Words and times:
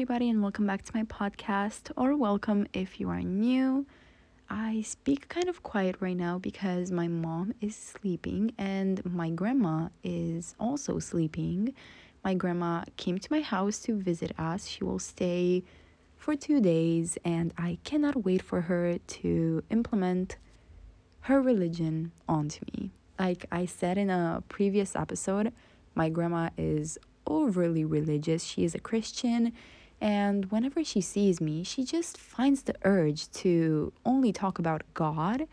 everybody, 0.00 0.30
and 0.30 0.40
welcome 0.40 0.66
back 0.66 0.80
to 0.80 0.92
my 0.94 1.02
podcast, 1.02 1.92
or 1.94 2.16
welcome 2.16 2.66
if 2.72 2.98
you 2.98 3.10
are 3.10 3.20
new. 3.20 3.84
I 4.48 4.80
speak 4.80 5.28
kind 5.28 5.46
of 5.46 5.62
quiet 5.62 5.96
right 6.00 6.16
now 6.16 6.38
because 6.38 6.90
my 6.90 7.06
mom 7.06 7.52
is 7.60 7.76
sleeping 7.76 8.54
and 8.56 9.04
my 9.04 9.28
grandma 9.28 9.90
is 10.02 10.54
also 10.58 11.00
sleeping. 11.00 11.74
My 12.24 12.32
grandma 12.32 12.84
came 12.96 13.18
to 13.18 13.28
my 13.30 13.42
house 13.42 13.78
to 13.80 13.94
visit 13.94 14.32
us. 14.38 14.66
She 14.66 14.84
will 14.84 14.98
stay 14.98 15.64
for 16.16 16.34
two 16.34 16.62
days, 16.62 17.18
and 17.22 17.52
I 17.58 17.76
cannot 17.84 18.24
wait 18.24 18.40
for 18.40 18.62
her 18.62 18.96
to 18.96 19.62
implement 19.68 20.38
her 21.28 21.42
religion 21.42 22.12
onto 22.26 22.64
me. 22.72 22.90
Like 23.18 23.44
I 23.52 23.66
said 23.66 23.98
in 23.98 24.08
a 24.08 24.42
previous 24.48 24.96
episode, 24.96 25.52
my 25.94 26.08
grandma 26.08 26.48
is 26.56 26.96
overly 27.26 27.84
religious. 27.84 28.44
She 28.44 28.64
is 28.64 28.74
a 28.74 28.80
Christian, 28.80 29.52
and 30.00 30.50
whenever 30.50 30.82
she 30.82 31.00
sees 31.00 31.40
me, 31.40 31.62
she 31.62 31.84
just 31.84 32.16
finds 32.16 32.62
the 32.62 32.74
urge 32.84 33.30
to 33.32 33.92
only 34.04 34.32
talk 34.32 34.58
about 34.58 34.82
God 34.94 35.46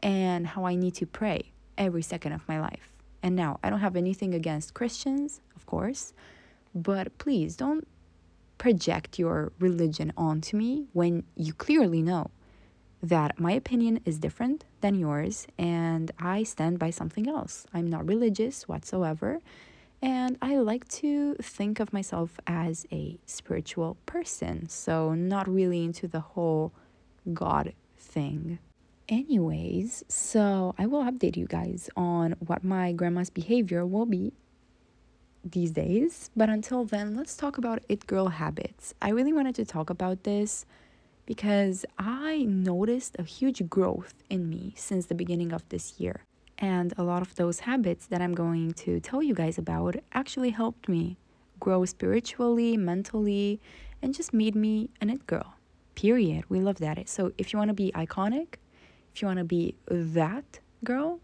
and 0.00 0.46
how 0.46 0.64
I 0.64 0.74
need 0.74 0.94
to 0.96 1.06
pray 1.06 1.52
every 1.78 2.02
second 2.02 2.32
of 2.32 2.46
my 2.48 2.60
life. 2.60 2.92
And 3.22 3.36
now, 3.36 3.60
I 3.62 3.70
don't 3.70 3.80
have 3.80 3.94
anything 3.94 4.34
against 4.34 4.74
Christians, 4.74 5.40
of 5.54 5.64
course, 5.66 6.12
but 6.74 7.16
please 7.18 7.54
don't 7.54 7.86
project 8.58 9.18
your 9.18 9.52
religion 9.60 10.12
onto 10.16 10.56
me 10.56 10.86
when 10.92 11.24
you 11.36 11.52
clearly 11.52 12.02
know 12.02 12.30
that 13.02 13.38
my 13.38 13.52
opinion 13.52 14.00
is 14.04 14.18
different 14.18 14.64
than 14.80 14.94
yours 14.94 15.46
and 15.58 16.10
I 16.20 16.44
stand 16.44 16.78
by 16.78 16.90
something 16.90 17.28
else. 17.28 17.66
I'm 17.74 17.88
not 17.88 18.06
religious 18.06 18.68
whatsoever. 18.68 19.40
And 20.02 20.36
I 20.42 20.56
like 20.56 20.88
to 20.88 21.36
think 21.36 21.78
of 21.78 21.92
myself 21.92 22.40
as 22.46 22.86
a 22.90 23.18
spiritual 23.24 23.96
person, 24.04 24.68
so 24.68 25.14
not 25.14 25.48
really 25.48 25.84
into 25.84 26.08
the 26.08 26.20
whole 26.20 26.72
God 27.32 27.72
thing. 27.96 28.58
Anyways, 29.08 30.02
so 30.08 30.74
I 30.76 30.86
will 30.86 31.04
update 31.04 31.36
you 31.36 31.46
guys 31.46 31.88
on 31.96 32.34
what 32.44 32.64
my 32.64 32.92
grandma's 32.92 33.30
behavior 33.30 33.86
will 33.86 34.06
be 34.06 34.32
these 35.44 35.70
days. 35.70 36.30
But 36.36 36.48
until 36.48 36.84
then, 36.84 37.14
let's 37.14 37.36
talk 37.36 37.56
about 37.56 37.84
it 37.88 38.08
girl 38.08 38.28
habits. 38.28 38.94
I 39.00 39.10
really 39.10 39.32
wanted 39.32 39.54
to 39.56 39.64
talk 39.64 39.88
about 39.88 40.24
this 40.24 40.66
because 41.26 41.84
I 41.96 42.44
noticed 42.48 43.16
a 43.18 43.22
huge 43.22 43.68
growth 43.68 44.14
in 44.28 44.48
me 44.50 44.74
since 44.76 45.06
the 45.06 45.14
beginning 45.14 45.52
of 45.52 45.68
this 45.68 46.00
year. 46.00 46.24
And 46.58 46.94
a 46.96 47.02
lot 47.02 47.22
of 47.22 47.34
those 47.34 47.60
habits 47.60 48.06
that 48.06 48.20
I'm 48.20 48.34
going 48.34 48.72
to 48.74 49.00
tell 49.00 49.22
you 49.22 49.34
guys 49.34 49.58
about 49.58 49.96
actually 50.12 50.50
helped 50.50 50.88
me 50.88 51.16
grow 51.58 51.84
spiritually, 51.84 52.76
mentally, 52.76 53.60
and 54.00 54.14
just 54.14 54.32
made 54.32 54.54
me 54.54 54.90
an 55.00 55.10
it 55.10 55.26
girl. 55.26 55.54
Period. 55.94 56.44
We 56.48 56.60
love 56.60 56.78
that. 56.78 57.08
So 57.08 57.32
if 57.38 57.52
you 57.52 57.58
want 57.58 57.68
to 57.68 57.74
be 57.74 57.92
iconic, 57.92 58.54
if 59.14 59.22
you 59.22 59.26
want 59.26 59.38
to 59.38 59.44
be 59.44 59.74
that 59.86 60.60
girl, 60.84 61.20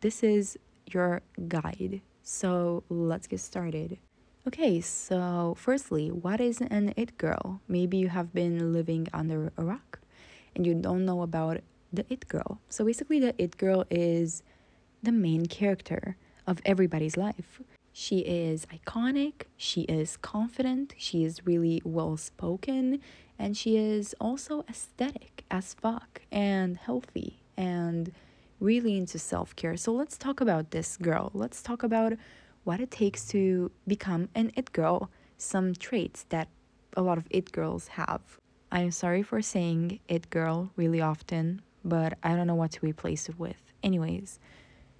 this 0.00 0.22
is 0.22 0.58
your 0.86 1.22
guide. 1.48 2.00
So 2.22 2.82
let's 2.88 3.26
get 3.26 3.40
started. 3.40 3.98
Okay, 4.46 4.80
so 4.80 5.54
firstly, 5.58 6.10
what 6.10 6.40
is 6.40 6.60
an 6.60 6.94
it 6.96 7.18
girl? 7.18 7.60
Maybe 7.66 7.96
you 7.96 8.08
have 8.08 8.32
been 8.32 8.72
living 8.72 9.08
under 9.12 9.52
a 9.56 9.64
rock 9.64 10.00
and 10.54 10.64
you 10.64 10.74
don't 10.74 11.04
know 11.04 11.22
about 11.22 11.58
the 11.92 12.04
it 12.10 12.28
girl. 12.28 12.60
So 12.68 12.84
basically, 12.84 13.20
the 13.20 13.34
it 13.38 13.56
girl 13.56 13.84
is 13.90 14.42
the 15.02 15.12
main 15.12 15.46
character 15.46 16.16
of 16.46 16.60
everybody's 16.64 17.16
life. 17.16 17.60
She 17.92 18.18
is 18.18 18.66
iconic, 18.66 19.44
she 19.56 19.82
is 19.82 20.18
confident, 20.18 20.94
she 20.98 21.24
is 21.24 21.46
really 21.46 21.80
well 21.84 22.18
spoken, 22.18 23.00
and 23.38 23.56
she 23.56 23.76
is 23.76 24.14
also 24.20 24.64
aesthetic 24.68 25.44
as 25.50 25.74
fuck 25.74 26.20
and 26.30 26.76
healthy 26.76 27.40
and 27.56 28.12
really 28.60 28.96
into 28.98 29.18
self 29.18 29.56
care. 29.56 29.76
So 29.76 29.92
let's 29.92 30.18
talk 30.18 30.40
about 30.40 30.72
this 30.72 30.96
girl. 30.96 31.30
Let's 31.34 31.62
talk 31.62 31.82
about 31.82 32.12
what 32.64 32.80
it 32.80 32.90
takes 32.90 33.26
to 33.28 33.70
become 33.86 34.28
an 34.34 34.52
it 34.56 34.72
girl, 34.72 35.10
some 35.38 35.72
traits 35.74 36.26
that 36.30 36.48
a 36.96 37.02
lot 37.02 37.16
of 37.18 37.26
it 37.30 37.52
girls 37.52 37.88
have. 37.88 38.20
I'm 38.72 38.90
sorry 38.90 39.22
for 39.22 39.40
saying 39.40 40.00
it 40.08 40.28
girl 40.30 40.70
really 40.76 41.00
often, 41.00 41.62
but 41.88 42.18
I 42.22 42.34
don't 42.34 42.46
know 42.46 42.54
what 42.54 42.72
to 42.72 42.80
replace 42.84 43.28
it 43.28 43.38
with. 43.38 43.56
Anyways, 43.82 44.38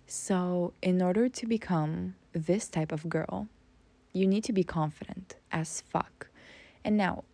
so 0.06 0.72
in 0.82 1.02
order 1.02 1.28
to 1.28 1.46
become 1.46 2.14
this 2.32 2.68
type 2.68 2.92
of 2.92 3.08
girl, 3.08 3.48
you 4.12 4.26
need 4.26 4.44
to 4.44 4.52
be 4.52 4.64
confident 4.64 5.36
as 5.52 5.80
fuck. 5.80 6.28
And 6.84 6.96
now, 6.96 7.24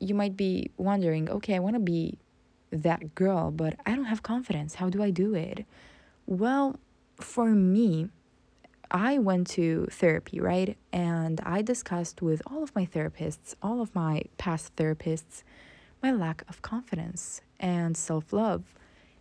you 0.00 0.14
might 0.14 0.36
be 0.36 0.70
wondering, 0.76 1.30
okay, 1.30 1.54
I 1.54 1.60
want 1.60 1.74
to 1.74 1.80
be 1.80 2.18
that 2.70 3.14
girl, 3.14 3.50
but 3.50 3.76
I 3.86 3.94
don't 3.94 4.04
have 4.06 4.22
confidence. 4.22 4.74
How 4.74 4.90
do 4.90 5.02
I 5.02 5.10
do 5.10 5.34
it? 5.34 5.64
Well, 6.26 6.78
for 7.20 7.46
me, 7.50 8.08
I 8.90 9.18
went 9.18 9.48
to 9.50 9.86
therapy, 9.90 10.40
right? 10.40 10.76
And 10.92 11.40
I 11.44 11.62
discussed 11.62 12.20
with 12.20 12.42
all 12.46 12.62
of 12.62 12.74
my 12.74 12.84
therapists, 12.86 13.54
all 13.62 13.80
of 13.80 13.94
my 13.94 14.24
past 14.38 14.74
therapists, 14.76 15.42
my 16.02 16.12
lack 16.12 16.44
of 16.48 16.62
confidence 16.62 17.40
and 17.58 17.96
self 17.96 18.32
love. 18.32 18.74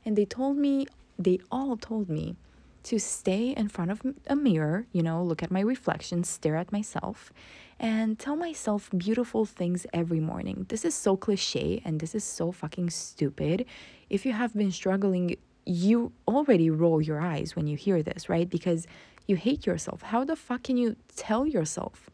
And 0.05 0.15
they 0.15 0.25
told 0.25 0.57
me, 0.57 0.87
they 1.17 1.39
all 1.51 1.77
told 1.77 2.09
me 2.09 2.35
to 2.83 2.99
stay 2.99 3.49
in 3.49 3.67
front 3.67 3.89
of 3.89 4.01
a 4.27 4.35
mirror, 4.35 4.85
you 4.91 5.01
know, 5.01 5.23
look 5.23 5.41
at 5.41 5.49
my 5.49 5.59
reflection, 5.59 6.23
stare 6.23 6.55
at 6.55 6.71
myself, 6.71 7.33
and 7.79 8.19
tell 8.19 8.35
myself 8.35 8.91
beautiful 8.95 9.43
things 9.43 9.87
every 9.91 10.19
morning. 10.19 10.67
This 10.69 10.85
is 10.85 10.93
so 10.93 11.17
cliche 11.17 11.81
and 11.83 11.99
this 11.99 12.13
is 12.13 12.23
so 12.23 12.51
fucking 12.51 12.91
stupid. 12.91 13.65
If 14.07 14.23
you 14.23 14.33
have 14.33 14.53
been 14.53 14.71
struggling, 14.71 15.35
you 15.65 16.11
already 16.27 16.69
roll 16.69 17.01
your 17.01 17.19
eyes 17.19 17.55
when 17.55 17.65
you 17.65 17.75
hear 17.75 18.03
this, 18.03 18.29
right? 18.29 18.47
Because 18.47 18.85
you 19.25 19.35
hate 19.35 19.65
yourself. 19.65 20.03
How 20.03 20.23
the 20.23 20.35
fuck 20.35 20.61
can 20.63 20.77
you 20.77 20.95
tell 21.15 21.47
yourself 21.47 22.11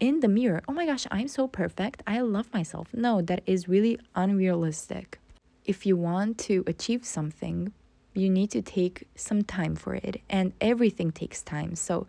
in 0.00 0.18
the 0.18 0.26
mirror, 0.26 0.62
oh 0.66 0.72
my 0.72 0.84
gosh, 0.84 1.06
I'm 1.12 1.28
so 1.28 1.46
perfect, 1.46 2.02
I 2.08 2.20
love 2.22 2.52
myself? 2.52 2.88
No, 2.92 3.22
that 3.22 3.42
is 3.46 3.68
really 3.68 4.00
unrealistic 4.16 5.20
if 5.64 5.86
you 5.86 5.96
want 5.96 6.38
to 6.38 6.64
achieve 6.66 7.04
something, 7.04 7.72
you 8.14 8.28
need 8.28 8.50
to 8.50 8.62
take 8.62 9.08
some 9.14 9.42
time 9.42 9.74
for 9.76 9.94
it, 9.94 10.20
and 10.28 10.52
everything 10.60 11.12
takes 11.12 11.42
time. 11.42 11.74
So 11.74 12.06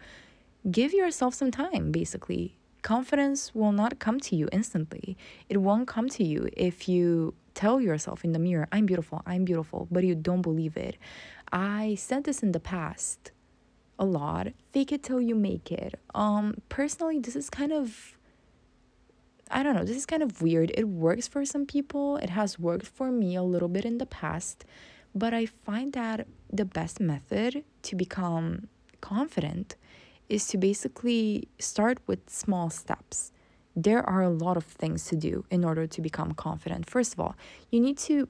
give 0.70 0.94
yourself 0.94 1.34
some 1.34 1.52
time, 1.52 1.92
basically. 1.92 2.58
Confidence 2.82 3.56
will 3.56 3.72
not 3.72 4.00
come 4.00 4.20
to 4.22 4.36
you 4.36 4.50
instantly. 4.52 5.18
It 5.48 5.58
won't 5.58 5.88
come 5.88 6.10
to 6.10 6.24
you 6.24 6.50
if 6.58 6.90
you 6.90 7.34
tell 7.54 7.80
yourself 7.80 8.24
in 8.26 8.34
the 8.34 8.40
mirror, 8.40 8.68
I'm 8.72 8.86
beautiful, 8.86 9.22
I'm 9.26 9.46
beautiful, 9.46 9.88
but 9.92 10.04
you 10.04 10.16
don't 10.16 10.42
believe 10.42 10.76
it. 10.76 10.98
I 11.52 11.96
said 11.96 12.24
this 12.24 12.44
in 12.44 12.52
the 12.52 12.60
past 12.60 13.32
a 14.00 14.06
lot. 14.06 14.48
Fake 14.72 14.92
it 14.92 15.04
till 15.04 15.22
you 15.22 15.36
make 15.36 15.72
it. 15.72 16.00
Um 16.16 16.56
personally, 16.68 17.20
this 17.20 17.36
is 17.36 17.50
kind 17.50 17.72
of 17.72 18.18
I 19.54 19.62
don't 19.62 19.76
know, 19.76 19.84
this 19.84 19.98
is 19.98 20.08
kind 20.08 20.24
of 20.24 20.42
weird. 20.42 20.72
It 20.76 20.88
works 20.88 21.28
for 21.28 21.46
some 21.46 21.66
people, 21.66 22.18
it 22.18 22.32
has 22.32 22.58
worked 22.58 22.88
for 22.88 23.12
me 23.12 23.36
a 23.36 23.44
little 23.44 23.68
bit 23.68 23.86
in 23.86 24.00
the 24.00 24.08
past, 24.08 24.66
but 25.14 25.32
I 25.34 25.46
find 25.46 25.94
that 25.94 26.28
the 26.52 26.66
best 26.66 27.00
method 27.00 27.64
to 27.84 27.96
become 27.96 28.68
confident 29.00 29.76
is 30.28 30.48
to 30.48 30.58
basically 30.58 31.48
start 31.60 32.00
with 32.08 32.28
small 32.30 32.72
steps. 32.72 33.32
There 33.76 34.08
are 34.10 34.24
a 34.24 34.30
lot 34.30 34.58
of 34.58 34.64
things 34.64 35.06
to 35.10 35.16
do 35.16 35.46
in 35.52 35.64
order 35.64 35.86
to 35.86 36.02
become 36.02 36.32
confident. 36.34 36.90
First 36.90 37.14
of 37.14 37.20
all, 37.20 37.36
you 37.70 37.80
need 37.80 38.00
to 38.10 38.28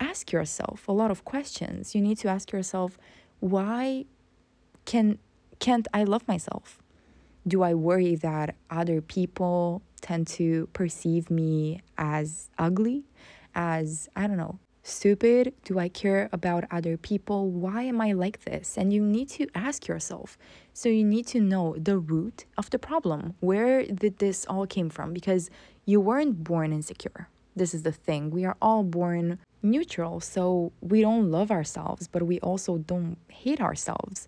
ask 0.00 0.32
yourself 0.32 0.88
a 0.88 0.92
lot 0.92 1.10
of 1.12 1.24
questions. 1.24 1.94
You 1.94 2.00
need 2.00 2.18
to 2.18 2.28
ask 2.28 2.50
yourself, 2.50 2.98
why 3.38 4.06
can 4.84 5.18
can't 5.60 5.86
I 5.94 6.02
love 6.02 6.26
myself? 6.26 6.82
Do 7.46 7.62
I 7.62 7.74
worry 7.74 8.16
that 8.16 8.56
other 8.68 9.00
people 9.00 9.82
tend 10.02 10.26
to 10.26 10.68
perceive 10.74 11.30
me 11.30 11.80
as 11.96 12.50
ugly, 12.58 13.04
as, 13.54 14.08
I 14.14 14.26
don't 14.26 14.36
know, 14.36 14.58
stupid? 14.82 15.54
Do 15.64 15.78
I 15.78 15.88
care 15.88 16.28
about 16.32 16.64
other 16.70 16.96
people? 16.96 17.50
Why 17.50 17.84
am 17.84 18.00
I 18.00 18.12
like 18.12 18.44
this? 18.44 18.76
And 18.76 18.92
you 18.92 19.02
need 19.02 19.28
to 19.30 19.46
ask 19.54 19.88
yourself. 19.88 20.36
So 20.74 20.88
you 20.88 21.04
need 21.04 21.26
to 21.28 21.40
know 21.40 21.76
the 21.78 21.98
root 21.98 22.44
of 22.58 22.68
the 22.70 22.78
problem. 22.78 23.34
Where 23.40 23.84
did 23.84 24.18
this 24.18 24.44
all 24.46 24.66
came 24.66 24.90
from? 24.90 25.12
Because 25.14 25.48
you 25.86 26.00
weren't 26.00 26.44
born 26.44 26.72
insecure. 26.72 27.28
This 27.54 27.74
is 27.74 27.82
the 27.82 27.92
thing. 27.92 28.30
We 28.30 28.44
are 28.44 28.56
all 28.60 28.82
born 28.82 29.38
neutral. 29.62 30.20
So 30.20 30.72
we 30.80 31.00
don't 31.00 31.30
love 31.30 31.50
ourselves, 31.50 32.08
but 32.08 32.22
we 32.24 32.40
also 32.40 32.78
don't 32.78 33.18
hate 33.28 33.60
ourselves. 33.60 34.26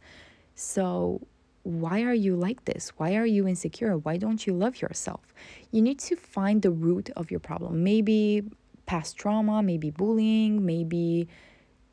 So 0.54 1.20
why 1.64 2.02
are 2.02 2.14
you 2.14 2.36
like 2.36 2.64
this? 2.66 2.92
Why 2.98 3.16
are 3.16 3.26
you 3.26 3.48
insecure? 3.48 3.96
Why 3.96 4.16
don't 4.18 4.46
you 4.46 4.52
love 4.52 4.80
yourself? 4.80 5.34
You 5.72 5.82
need 5.82 5.98
to 6.00 6.14
find 6.14 6.62
the 6.62 6.70
root 6.70 7.10
of 7.16 7.30
your 7.30 7.40
problem. 7.40 7.82
Maybe 7.82 8.44
past 8.86 9.16
trauma, 9.16 9.62
maybe 9.62 9.90
bullying, 9.90 10.64
maybe 10.64 11.26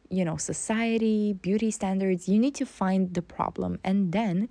you 0.09 0.25
know, 0.25 0.35
society, 0.35 1.31
beauty 1.31 1.71
standards. 1.71 2.27
You 2.27 2.37
need 2.37 2.53
to 2.55 2.65
find 2.65 3.13
the 3.13 3.21
problem 3.21 3.79
and 3.83 4.11
then 4.11 4.49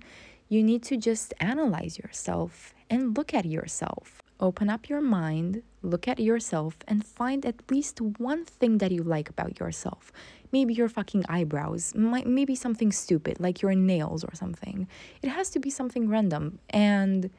you 0.49 0.63
need 0.63 0.83
to 0.83 0.97
just 0.97 1.33
analyze 1.39 1.99
yourself 1.99 2.73
and 2.89 3.15
look 3.15 3.33
at 3.33 3.45
yourself. 3.45 4.20
Open 4.41 4.69
up 4.69 4.89
your 4.89 5.01
mind, 5.01 5.63
look 5.81 6.07
at 6.07 6.19
yourself, 6.19 6.75
and 6.87 7.05
find 7.05 7.45
at 7.45 7.69
least 7.69 8.01
one 8.01 8.43
thing 8.45 8.79
that 8.79 8.91
you 8.91 9.03
like 9.03 9.29
about 9.29 9.59
yourself. 9.59 10.11
Maybe 10.51 10.73
your 10.73 10.89
fucking 10.89 11.25
eyebrows, 11.29 11.93
might, 11.95 12.27
maybe 12.27 12.55
something 12.55 12.91
stupid 12.91 13.39
like 13.39 13.61
your 13.61 13.75
nails 13.75 14.23
or 14.23 14.33
something. 14.33 14.87
It 15.21 15.29
has 15.29 15.49
to 15.51 15.59
be 15.59 15.69
something 15.69 16.09
random. 16.09 16.59
And 16.69 17.29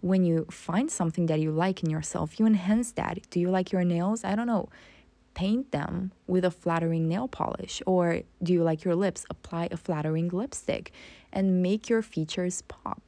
when 0.00 0.24
you 0.24 0.46
find 0.50 0.90
something 0.90 1.26
that 1.26 1.40
you 1.40 1.50
like 1.50 1.82
in 1.82 1.90
yourself, 1.90 2.40
you 2.40 2.46
enhance 2.46 2.92
that. 2.92 3.28
Do 3.30 3.38
you 3.40 3.50
like 3.50 3.70
your 3.72 3.84
nails? 3.84 4.24
I 4.24 4.34
don't 4.34 4.46
know. 4.46 4.68
Paint 5.34 5.70
them 5.70 6.12
with 6.26 6.44
a 6.44 6.50
flattering 6.50 7.06
nail 7.06 7.28
polish. 7.28 7.80
Or 7.86 8.22
do 8.42 8.52
you 8.52 8.62
like 8.62 8.84
your 8.84 8.96
lips? 8.96 9.24
Apply 9.30 9.68
a 9.70 9.76
flattering 9.76 10.28
lipstick 10.28 10.92
and 11.32 11.62
make 11.62 11.88
your 11.88 12.02
features 12.02 12.62
pop. 12.62 13.07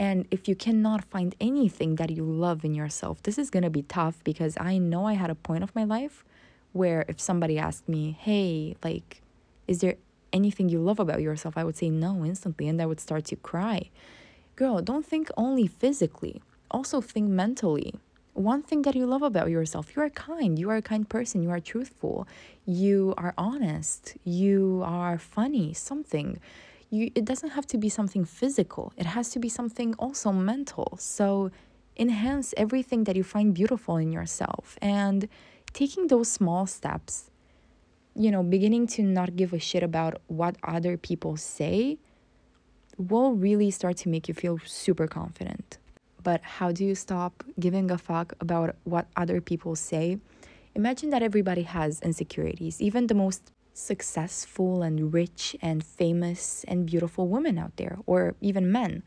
And 0.00 0.26
if 0.30 0.48
you 0.48 0.56
cannot 0.56 1.04
find 1.04 1.36
anything 1.42 1.96
that 1.96 2.08
you 2.08 2.24
love 2.24 2.64
in 2.64 2.74
yourself, 2.74 3.22
this 3.22 3.36
is 3.36 3.50
going 3.50 3.64
to 3.64 3.70
be 3.70 3.82
tough 3.82 4.24
because 4.24 4.56
I 4.58 4.78
know 4.78 5.04
I 5.04 5.12
had 5.12 5.28
a 5.28 5.34
point 5.34 5.62
of 5.62 5.74
my 5.74 5.84
life 5.84 6.24
where 6.72 7.04
if 7.06 7.20
somebody 7.20 7.58
asked 7.58 7.86
me, 7.86 8.16
hey, 8.18 8.76
like, 8.82 9.20
is 9.68 9.80
there 9.80 9.96
anything 10.32 10.70
you 10.70 10.78
love 10.80 11.00
about 11.00 11.20
yourself? 11.20 11.58
I 11.58 11.64
would 11.64 11.76
say 11.76 11.90
no 11.90 12.24
instantly 12.24 12.66
and 12.66 12.80
I 12.80 12.86
would 12.86 12.98
start 12.98 13.26
to 13.26 13.36
cry. 13.36 13.90
Girl, 14.56 14.80
don't 14.80 15.04
think 15.04 15.30
only 15.36 15.66
physically, 15.66 16.40
also 16.70 17.02
think 17.02 17.28
mentally. 17.28 17.92
One 18.32 18.62
thing 18.62 18.80
that 18.82 18.94
you 18.94 19.04
love 19.04 19.22
about 19.22 19.50
yourself, 19.50 19.94
you 19.94 20.00
are 20.00 20.08
kind, 20.08 20.58
you 20.58 20.70
are 20.70 20.76
a 20.76 20.82
kind 20.82 21.06
person, 21.06 21.42
you 21.42 21.50
are 21.50 21.60
truthful, 21.60 22.26
you 22.64 23.12
are 23.18 23.34
honest, 23.36 24.16
you 24.24 24.82
are 24.82 25.18
funny, 25.18 25.74
something. 25.74 26.40
You, 26.90 27.10
it 27.14 27.24
doesn't 27.24 27.50
have 27.50 27.66
to 27.68 27.78
be 27.78 27.88
something 27.88 28.24
physical, 28.24 28.92
it 28.96 29.06
has 29.06 29.30
to 29.30 29.38
be 29.38 29.48
something 29.48 29.94
also 29.94 30.32
mental. 30.32 30.96
So 30.98 31.50
enhance 31.96 32.54
everything 32.56 33.04
that 33.04 33.16
you 33.16 33.22
find 33.22 33.54
beautiful 33.54 33.96
in 33.96 34.10
yourself 34.10 34.76
and 34.80 35.28
taking 35.72 36.08
those 36.08 36.28
small 36.28 36.66
steps, 36.66 37.30
you 38.14 38.30
know, 38.30 38.42
beginning 38.42 38.86
to 38.88 39.02
not 39.02 39.36
give 39.36 39.52
a 39.52 39.58
shit 39.58 39.82
about 39.82 40.20
what 40.26 40.56
other 40.64 40.96
people 40.96 41.36
say 41.36 41.98
will 42.96 43.32
really 43.32 43.70
start 43.70 43.96
to 43.98 44.08
make 44.08 44.28
you 44.28 44.34
feel 44.34 44.58
super 44.64 45.06
confident. 45.06 45.78
But 46.22 46.42
how 46.42 46.72
do 46.72 46.84
you 46.84 46.94
stop 46.94 47.44
giving 47.58 47.90
a 47.90 47.98
fuck 47.98 48.34
about 48.40 48.76
what 48.84 49.06
other 49.16 49.40
people 49.40 49.74
say? 49.76 50.18
Imagine 50.74 51.10
that 51.10 51.22
everybody 51.22 51.62
has 51.62 52.00
insecurities, 52.00 52.80
even 52.80 53.06
the 53.06 53.14
most 53.14 53.52
successful 53.80 54.82
and 54.82 55.12
rich 55.12 55.56
and 55.60 55.84
famous 55.84 56.64
and 56.68 56.86
beautiful 56.86 57.28
women 57.28 57.58
out 57.58 57.76
there, 57.76 57.98
or 58.06 58.34
even 58.40 58.70
men. 58.70 59.02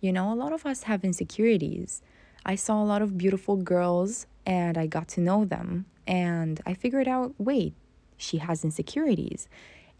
You 0.00 0.12
know, 0.12 0.32
a 0.32 0.34
lot 0.34 0.52
of 0.52 0.66
us 0.66 0.84
have 0.84 1.04
insecurities. 1.04 2.02
I 2.44 2.54
saw 2.54 2.82
a 2.82 2.84
lot 2.84 3.02
of 3.02 3.18
beautiful 3.18 3.56
girls 3.56 4.26
and 4.44 4.78
I 4.78 4.86
got 4.86 5.08
to 5.08 5.20
know 5.20 5.44
them, 5.44 5.86
and 6.06 6.60
I 6.64 6.74
figured 6.74 7.08
out 7.08 7.34
wait, 7.38 7.74
she 8.16 8.38
has 8.38 8.64
insecurities. 8.64 9.48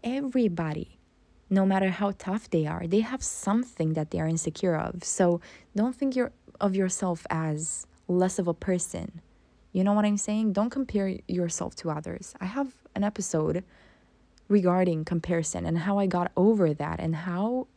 Everybody 0.03 0.97
no 1.49 1.65
matter 1.65 1.89
how 1.89 2.11
tough 2.17 2.49
they 2.49 2.65
are, 2.65 2.87
they 2.87 2.99
have 2.99 3.23
something 3.23 3.93
that 3.93 4.11
they 4.11 4.19
are 4.19 4.27
insecure 4.27 4.75
of. 4.75 5.03
So 5.03 5.39
don't 5.75 5.95
think 5.95 6.15
you're, 6.15 6.31
of 6.59 6.75
yourself 6.75 7.25
as 7.29 7.87
less 8.07 8.39
of 8.39 8.47
a 8.47 8.53
person. 8.53 9.21
You 9.71 9.83
know 9.83 9.93
what 9.93 10.05
I'm 10.05 10.17
saying? 10.17 10.53
Don't 10.53 10.69
compare 10.69 11.17
yourself 11.27 11.75
to 11.77 11.91
others. 11.91 12.33
I 12.41 12.45
have 12.45 12.73
an 12.95 13.03
episode 13.03 13.63
regarding 14.47 15.05
comparison 15.05 15.65
and 15.65 15.79
how 15.79 15.99
I 15.99 16.07
got 16.07 16.31
over 16.35 16.73
that 16.73 16.99
and 16.99 17.15
how 17.15 17.67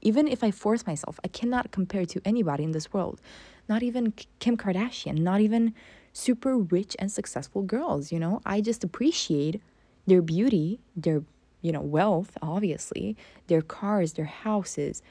even 0.00 0.28
if 0.28 0.44
I 0.44 0.50
force 0.50 0.86
myself, 0.86 1.18
I 1.24 1.28
cannot 1.28 1.72
compare 1.72 2.06
to 2.06 2.20
anybody 2.24 2.64
in 2.64 2.72
this 2.72 2.92
world. 2.92 3.20
Not 3.68 3.82
even 3.82 4.12
Kim 4.38 4.56
Kardashian, 4.56 5.18
not 5.18 5.40
even 5.40 5.74
super 6.12 6.56
rich 6.56 6.96
and 6.98 7.10
successful 7.10 7.62
girls, 7.62 8.12
you 8.12 8.18
know? 8.18 8.40
I 8.46 8.60
just 8.60 8.84
appreciate 8.84 9.60
their 10.06 10.22
beauty, 10.22 10.80
their 10.96 11.22
you 11.60 11.72
know, 11.72 11.80
wealth, 11.80 12.36
obviously, 12.40 13.16
their 13.48 13.62
cars, 13.62 14.12
their 14.12 14.26
houses. 14.26 15.02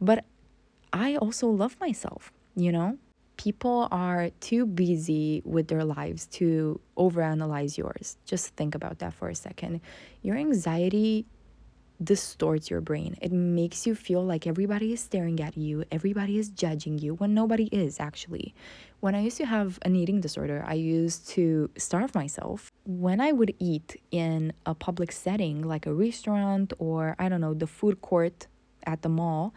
But 0.00 0.24
I 0.92 1.16
also 1.16 1.48
love 1.48 1.76
myself, 1.80 2.32
you 2.56 2.72
know? 2.72 2.98
People 3.36 3.88
are 3.90 4.30
too 4.40 4.66
busy 4.66 5.42
with 5.44 5.68
their 5.68 5.84
lives 5.84 6.26
to 6.26 6.80
overanalyze 6.96 7.76
yours. 7.76 8.16
Just 8.24 8.54
think 8.56 8.74
about 8.74 8.98
that 9.00 9.14
for 9.14 9.28
a 9.28 9.34
second. 9.34 9.80
Your 10.22 10.36
anxiety 10.36 11.26
distorts 12.02 12.70
your 12.70 12.80
brain. 12.80 13.16
It 13.20 13.32
makes 13.32 13.86
you 13.86 13.94
feel 13.94 14.24
like 14.24 14.46
everybody 14.46 14.92
is 14.92 15.00
staring 15.00 15.40
at 15.40 15.56
you, 15.56 15.84
everybody 15.90 16.38
is 16.38 16.48
judging 16.48 16.98
you 16.98 17.14
when 17.14 17.34
nobody 17.34 17.66
is 17.66 18.00
actually. 18.00 18.54
When 19.00 19.14
I 19.14 19.20
used 19.20 19.36
to 19.38 19.46
have 19.46 19.78
an 19.82 19.96
eating 19.96 20.20
disorder, 20.20 20.64
I 20.66 20.74
used 20.74 21.28
to 21.30 21.70
starve 21.76 22.14
myself. 22.14 22.70
When 22.84 23.20
I 23.20 23.32
would 23.32 23.54
eat 23.58 24.00
in 24.10 24.52
a 24.66 24.74
public 24.74 25.12
setting 25.12 25.62
like 25.62 25.86
a 25.86 25.94
restaurant 25.94 26.72
or 26.78 27.16
I 27.18 27.28
don't 27.28 27.40
know, 27.40 27.54
the 27.54 27.66
food 27.66 28.00
court 28.00 28.46
at 28.84 29.02
the 29.02 29.08
mall, 29.08 29.54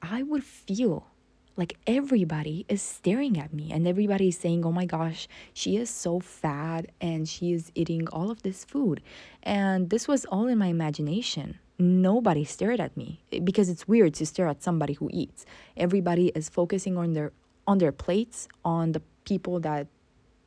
I 0.00 0.22
would 0.22 0.44
feel 0.44 1.11
like 1.56 1.76
everybody 1.86 2.64
is 2.68 2.80
staring 2.80 3.38
at 3.38 3.52
me 3.52 3.70
and 3.72 3.86
everybody 3.86 4.28
is 4.28 4.38
saying, 4.38 4.64
Oh 4.64 4.72
my 4.72 4.86
gosh, 4.86 5.28
she 5.52 5.76
is 5.76 5.90
so 5.90 6.20
fat 6.20 6.86
and 7.00 7.28
she 7.28 7.52
is 7.52 7.70
eating 7.74 8.08
all 8.08 8.30
of 8.30 8.42
this 8.42 8.64
food. 8.64 9.02
And 9.42 9.90
this 9.90 10.08
was 10.08 10.24
all 10.26 10.46
in 10.46 10.58
my 10.58 10.68
imagination. 10.68 11.58
Nobody 11.78 12.44
stared 12.44 12.80
at 12.80 12.96
me 12.96 13.22
eh, 13.32 13.40
because 13.40 13.68
it's 13.68 13.86
weird 13.86 14.14
to 14.14 14.26
stare 14.26 14.48
at 14.48 14.62
somebody 14.62 14.94
who 14.94 15.10
eats. 15.12 15.44
Everybody 15.76 16.28
is 16.34 16.48
focusing 16.48 16.96
on 16.96 17.12
their 17.12 17.32
on 17.66 17.78
their 17.78 17.92
plates 17.92 18.48
on 18.64 18.92
the 18.92 19.02
people 19.24 19.60
that 19.60 19.86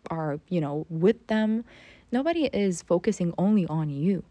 are 0.10 0.40
you 0.50 0.62
know 0.62 0.86
with 0.90 1.28
them. 1.28 1.66
Nobody 2.12 2.46
is 2.46 2.81
focusing 2.81 3.34
only 3.38 3.68
on 3.68 3.90
you. 3.90 4.24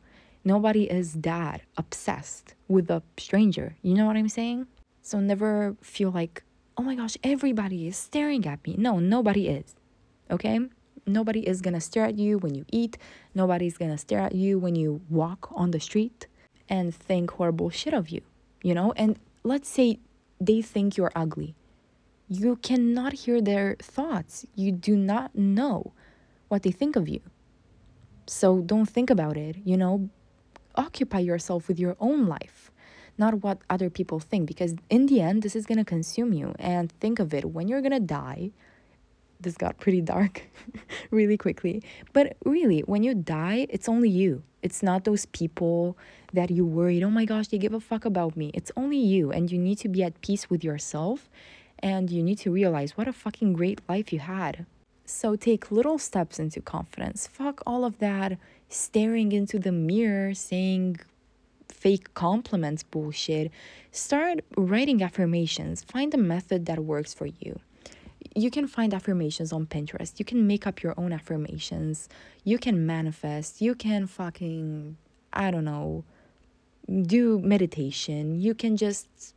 Nobody 0.44 0.85
is 0.85 1.15
that 1.23 1.62
obsessed 1.77 2.55
with 2.69 2.91
a 2.91 3.03
stranger. 3.17 3.77
You 3.82 3.94
know 3.94 4.06
what 4.06 4.17
i'm 4.17 4.29
saying? 4.29 4.67
So 5.03 5.20
never 5.20 5.77
feel 5.82 6.11
like 6.11 6.43
oh 6.76 6.82
my 6.82 6.94
gosh 6.94 7.17
everybody 7.23 7.87
is 7.87 7.97
staring 7.97 8.47
at 8.47 8.65
me 8.67 8.75
no 8.79 8.99
nobody 8.99 9.49
is 9.49 9.75
okay 10.31 10.61
nobody 11.06 11.47
is 11.47 11.61
gonna 11.61 11.81
stare 11.81 12.05
at 12.05 12.19
you 12.19 12.38
when 12.38 12.55
you 12.55 12.65
eat 12.73 12.97
nobody's 13.35 13.76
gonna 13.76 13.99
stare 13.99 14.21
at 14.21 14.35
you 14.35 14.59
when 14.59 14.75
you 14.75 15.00
walk 15.09 15.49
on 15.55 15.71
the 15.71 15.81
street 15.81 16.26
and 16.69 16.94
think 16.94 17.32
horrible 17.32 17.71
shit 17.71 17.94
of 17.94 18.09
you, 18.09 18.23
you 18.62 18.75
know? 18.75 18.93
And 18.97 19.19
let's 19.43 19.69
say 19.69 19.98
they 20.41 20.63
think 20.63 20.96
you're 20.96 21.13
ugly. 21.15 21.55
You 22.29 22.56
cannot 22.56 23.13
hear 23.13 23.41
their 23.41 23.77
thoughts. 23.81 24.46
You 24.55 24.72
do 24.72 24.96
not 24.96 25.34
know 25.34 25.93
what 26.48 26.63
they 26.63 26.70
think 26.70 26.96
of 26.96 27.08
you. 27.08 27.20
So 28.27 28.60
don't 28.60 28.87
think 28.87 29.10
about 29.10 29.37
it, 29.37 29.56
you 29.65 29.77
know? 29.77 30.08
Occupy 30.77 31.20
yourself 31.20 31.69
with 31.69 31.79
your 31.79 31.96
own 32.01 32.27
life, 32.27 32.70
not 33.19 33.43
what 33.43 33.59
other 33.71 33.91
people 33.91 34.21
think, 34.21 34.47
because 34.47 34.75
in 34.91 35.06
the 35.06 35.21
end, 35.21 35.43
this 35.43 35.56
is 35.56 35.67
gonna 35.67 35.85
consume 35.85 36.33
you. 36.33 36.55
And 36.59 36.91
think 36.93 37.19
of 37.19 37.33
it 37.35 37.44
when 37.47 37.69
you're 37.69 37.83
gonna 37.83 38.01
die, 38.01 38.51
this 39.41 39.56
got 39.56 39.79
pretty 39.79 40.01
dark 40.01 40.43
really 41.11 41.37
quickly. 41.37 41.83
But 42.13 42.37
really, 42.44 42.81
when 42.81 43.03
you 43.03 43.15
die, 43.15 43.67
it's 43.71 43.89
only 43.89 44.09
you. 44.09 44.43
It's 44.63 44.83
not 44.83 45.05
those 45.05 45.27
people 45.27 45.97
that 46.33 46.51
you 46.51 46.65
worried, 46.65 47.03
oh 47.03 47.11
my 47.11 47.25
gosh, 47.27 47.49
they 47.49 47.59
give 47.59 47.75
a 47.75 47.81
fuck 47.81 48.05
about 48.05 48.37
me. 48.37 48.51
It's 48.55 48.73
only 48.77 48.99
you, 48.99 49.31
and 49.31 49.51
you 49.51 49.59
need 49.59 49.79
to 49.79 49.89
be 49.89 50.03
at 50.03 50.21
peace 50.21 50.49
with 50.49 50.65
yourself 50.65 51.29
and 51.85 52.11
you 52.11 52.23
need 52.23 52.39
to 52.39 52.51
realize 52.51 52.97
what 52.97 53.06
a 53.06 53.13
fucking 53.13 53.53
great 53.53 53.81
life 53.89 54.13
you 54.13 54.19
had. 54.19 54.65
So 55.05 55.37
take 55.37 55.71
little 55.71 55.99
steps 55.99 56.39
into 56.39 56.63
confidence. 56.63 57.27
Fuck 57.27 57.63
all 57.67 57.85
of 57.85 57.99
that 57.99 58.39
staring 58.71 59.33
into 59.33 59.59
the 59.59 59.71
mirror 59.71 60.33
saying 60.33 60.97
fake 61.84 62.06
compliments 62.14 62.82
bullshit. 62.82 63.53
Start 63.93 64.36
writing 64.56 65.03
affirmations. 65.03 65.82
Find 65.94 66.14
a 66.14 66.22
method 66.34 66.60
that 66.67 66.79
works 66.93 67.12
for 67.12 67.26
you 67.26 67.60
you 68.34 68.50
can 68.50 68.67
find 68.67 68.93
affirmations 68.94 69.53
on 69.53 69.67
Pinterest. 69.67 70.19
You 70.19 70.24
can 70.24 70.46
make 70.46 70.67
up 70.67 70.82
your 70.82 70.94
own 70.96 71.12
affirmations. 71.12 72.08
You 72.43 72.58
can 72.58 72.86
manifest. 72.86 73.60
You 73.60 73.74
can 73.74 74.06
fucking, 74.06 74.96
I 75.32 75.50
don't 75.50 75.64
know, 75.64 76.05
do 77.06 77.38
meditation. 77.41 78.41
You 78.41 78.55
can 78.55 78.76
just 78.76 79.34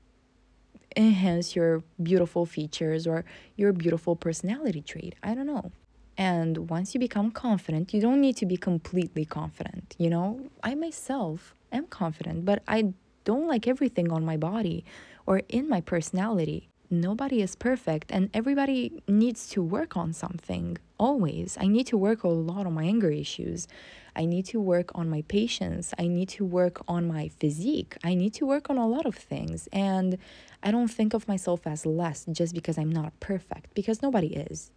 enhance 0.95 1.55
your 1.55 1.83
beautiful 2.01 2.45
features 2.45 3.05
or 3.05 3.23
your 3.55 3.71
beautiful 3.71 4.15
personality 4.15 4.81
trait. 4.81 5.15
I 5.21 5.35
don't 5.35 5.47
know. 5.47 5.71
And 6.17 6.69
once 6.69 6.95
you 6.95 6.99
become 6.99 7.29
confident, 7.29 7.93
you 7.93 8.01
don't 8.01 8.19
need 8.19 8.37
to 8.37 8.47
be 8.47 8.57
completely 8.57 9.25
confident. 9.25 9.95
You 9.99 10.09
know, 10.09 10.49
I 10.63 10.73
myself 10.73 11.53
am 11.71 11.87
confident, 11.87 12.45
but 12.45 12.63
I 12.67 12.93
don't 13.23 13.47
like 13.47 13.67
everything 13.67 14.11
on 14.11 14.23
my 14.25 14.37
body 14.37 14.85
or 15.25 15.41
in 15.49 15.67
my 15.67 15.81
personality 15.81 16.69
nobody 16.89 17.41
is 17.41 17.55
perfect 17.55 18.11
and 18.11 18.29
everybody 18.33 19.01
needs 19.07 19.47
to 19.49 19.61
work 19.61 19.97
on 19.97 20.13
something 20.13 20.77
always. 20.97 21.57
I 21.59 21.67
need 21.67 21.87
to 21.87 21.97
work 21.97 22.23
a 22.23 22.27
lot 22.27 22.65
on 22.65 22.73
my 22.73 22.83
anger 22.83 23.11
issues. 23.11 23.67
I 24.15 24.25
need 24.25 24.45
to 24.47 24.59
work 24.59 24.91
on 24.95 25.09
my 25.09 25.21
patience. 25.23 25.93
I 25.99 26.07
need 26.07 26.29
to 26.29 26.45
work 26.45 26.81
on 26.87 27.07
my 27.07 27.27
physique. 27.27 27.97
I 28.03 28.15
need 28.15 28.33
to 28.35 28.45
work 28.45 28.69
on 28.69 28.77
a 28.77 28.87
lot 28.87 29.05
of 29.05 29.15
things. 29.15 29.67
And 29.71 30.17
I 30.63 30.71
don't 30.71 30.87
think 30.87 31.13
of 31.13 31.27
myself 31.27 31.67
as 31.67 31.85
less 31.85 32.25
just 32.31 32.55
because 32.55 32.77
I'm 32.77 32.91
not 32.91 33.19
perfect, 33.19 33.73
because 33.75 34.01
nobody 34.01 34.33
is. 34.33 34.71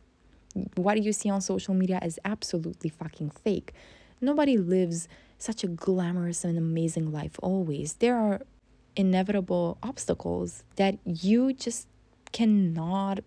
What 0.74 1.02
you 1.02 1.12
see 1.12 1.30
on 1.30 1.40
social 1.40 1.74
media 1.74 2.00
is 2.02 2.18
absolutely 2.24 2.90
fucking 2.90 3.30
fake. 3.30 3.72
Nobody 4.20 4.58
lives 4.58 5.08
such 5.42 5.64
a 5.64 5.68
glamorous 5.68 6.44
and 6.44 6.58
amazing 6.58 7.12
life 7.12 7.36
always. 7.42 7.94
There 7.94 8.16
are 8.16 8.42
inevitable 8.96 9.78
obstacles 9.82 10.64
that 10.76 10.98
you 11.04 11.52
just 11.52 11.86
cannot 12.32 13.20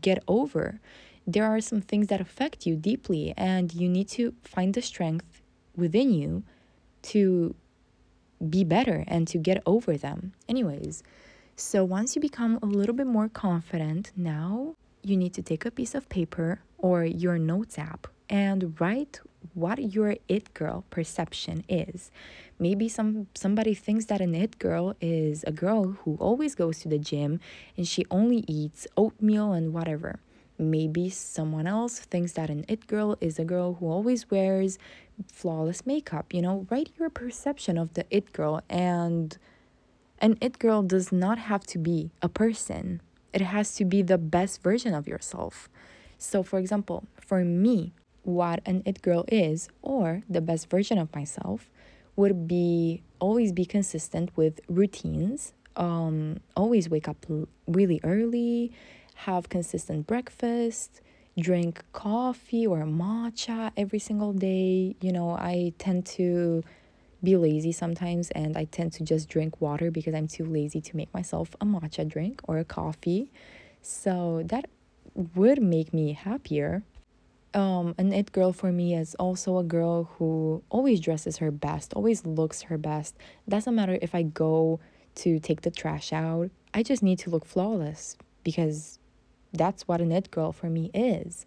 get 0.00 0.22
over. 0.26 0.80
There 1.26 1.44
are 1.44 1.60
some 1.60 1.80
things 1.80 2.06
that 2.08 2.20
affect 2.20 2.66
you 2.66 2.76
deeply, 2.76 3.34
and 3.36 3.72
you 3.74 3.88
need 3.88 4.08
to 4.08 4.34
find 4.42 4.74
the 4.74 4.82
strength 4.82 5.42
within 5.76 6.12
you 6.12 6.42
to 7.02 7.54
be 8.48 8.64
better 8.64 9.04
and 9.06 9.26
to 9.28 9.38
get 9.38 9.62
over 9.66 9.96
them. 9.96 10.32
Anyways, 10.48 11.02
so 11.56 11.84
once 11.84 12.14
you 12.14 12.22
become 12.22 12.58
a 12.62 12.66
little 12.66 12.94
bit 12.94 13.06
more 13.06 13.28
confident, 13.28 14.12
now 14.16 14.74
you 15.02 15.16
need 15.16 15.34
to 15.34 15.42
take 15.42 15.64
a 15.64 15.70
piece 15.70 15.94
of 15.94 16.08
paper 16.08 16.60
or 16.78 17.04
your 17.04 17.38
notes 17.38 17.78
app 17.78 18.06
and 18.28 18.80
write 18.80 19.20
what 19.54 19.94
your 19.94 20.16
it 20.28 20.54
girl 20.54 20.84
perception 20.90 21.64
is. 21.68 22.10
Maybe 22.58 22.88
some 22.88 23.28
somebody 23.34 23.74
thinks 23.74 24.06
that 24.06 24.20
an 24.20 24.34
it 24.34 24.58
girl 24.58 24.96
is 25.00 25.44
a 25.44 25.52
girl 25.52 25.96
who 26.04 26.16
always 26.20 26.54
goes 26.54 26.80
to 26.80 26.88
the 26.88 26.98
gym 26.98 27.40
and 27.76 27.86
she 27.86 28.04
only 28.10 28.44
eats 28.46 28.86
oatmeal 28.96 29.52
and 29.52 29.72
whatever. 29.72 30.20
Maybe 30.58 31.08
someone 31.08 31.68
else 31.68 32.00
thinks 32.00 32.32
that 32.32 32.50
an 32.50 32.64
it 32.68 32.88
girl 32.88 33.16
is 33.20 33.38
a 33.38 33.44
girl 33.44 33.74
who 33.74 33.86
always 33.86 34.28
wears 34.30 34.78
flawless 35.32 35.86
makeup. 35.86 36.34
You 36.34 36.42
know, 36.42 36.66
write 36.68 36.90
your 36.98 37.10
perception 37.10 37.78
of 37.78 37.94
the 37.94 38.04
it 38.10 38.32
girl 38.32 38.62
and 38.68 39.38
an 40.20 40.36
it 40.40 40.58
girl 40.58 40.82
does 40.82 41.12
not 41.12 41.38
have 41.38 41.64
to 41.66 41.78
be 41.78 42.10
a 42.22 42.28
person. 42.28 43.00
It 43.32 43.42
has 43.42 43.74
to 43.76 43.84
be 43.84 44.02
the 44.02 44.18
best 44.18 44.62
version 44.62 44.94
of 44.94 45.06
yourself. 45.06 45.68
So, 46.18 46.42
for 46.42 46.58
example, 46.58 47.04
for 47.20 47.44
me, 47.44 47.92
what 48.28 48.60
an 48.66 48.82
it 48.84 49.00
girl 49.02 49.24
is, 49.28 49.68
or 49.82 50.22
the 50.28 50.40
best 50.40 50.68
version 50.68 50.98
of 50.98 51.12
myself, 51.14 51.70
would 52.16 52.46
be 52.46 53.02
always 53.20 53.52
be 53.52 53.64
consistent 53.64 54.30
with 54.36 54.60
routines, 54.68 55.54
um, 55.76 56.38
always 56.56 56.90
wake 56.90 57.08
up 57.08 57.24
really 57.66 58.00
early, 58.04 58.72
have 59.14 59.48
consistent 59.48 60.06
breakfast, 60.06 61.00
drink 61.38 61.82
coffee 61.92 62.66
or 62.66 62.80
matcha 62.82 63.70
every 63.76 63.98
single 63.98 64.32
day. 64.32 64.94
You 65.00 65.12
know, 65.12 65.30
I 65.30 65.72
tend 65.78 66.04
to 66.18 66.62
be 67.22 67.36
lazy 67.36 67.72
sometimes 67.72 68.30
and 68.32 68.56
I 68.56 68.64
tend 68.64 68.92
to 68.94 69.04
just 69.04 69.28
drink 69.28 69.60
water 69.60 69.90
because 69.90 70.14
I'm 70.14 70.28
too 70.28 70.44
lazy 70.44 70.80
to 70.80 70.96
make 70.96 71.12
myself 71.14 71.56
a 71.60 71.64
matcha 71.64 72.06
drink 72.06 72.40
or 72.44 72.58
a 72.58 72.64
coffee. 72.64 73.32
So 73.80 74.42
that 74.46 74.66
would 75.14 75.62
make 75.62 75.94
me 75.94 76.12
happier. 76.12 76.82
Um, 77.54 77.94
an 77.96 78.12
it 78.12 78.32
girl 78.32 78.52
for 78.52 78.70
me 78.70 78.94
is 78.94 79.14
also 79.14 79.58
a 79.58 79.64
girl 79.64 80.10
who 80.18 80.62
always 80.68 81.00
dresses 81.00 81.38
her 81.38 81.50
best, 81.50 81.94
always 81.94 82.26
looks 82.26 82.62
her 82.62 82.76
best. 82.78 83.16
Doesn't 83.48 83.74
matter 83.74 83.98
if 84.02 84.14
I 84.14 84.22
go 84.22 84.80
to 85.16 85.38
take 85.40 85.62
the 85.62 85.70
trash 85.70 86.12
out, 86.12 86.50
I 86.74 86.82
just 86.82 87.02
need 87.02 87.18
to 87.20 87.30
look 87.30 87.44
flawless 87.44 88.16
because 88.44 88.98
that's 89.52 89.88
what 89.88 90.00
an 90.00 90.12
it 90.12 90.30
girl 90.30 90.52
for 90.52 90.68
me 90.68 90.90
is. 90.92 91.46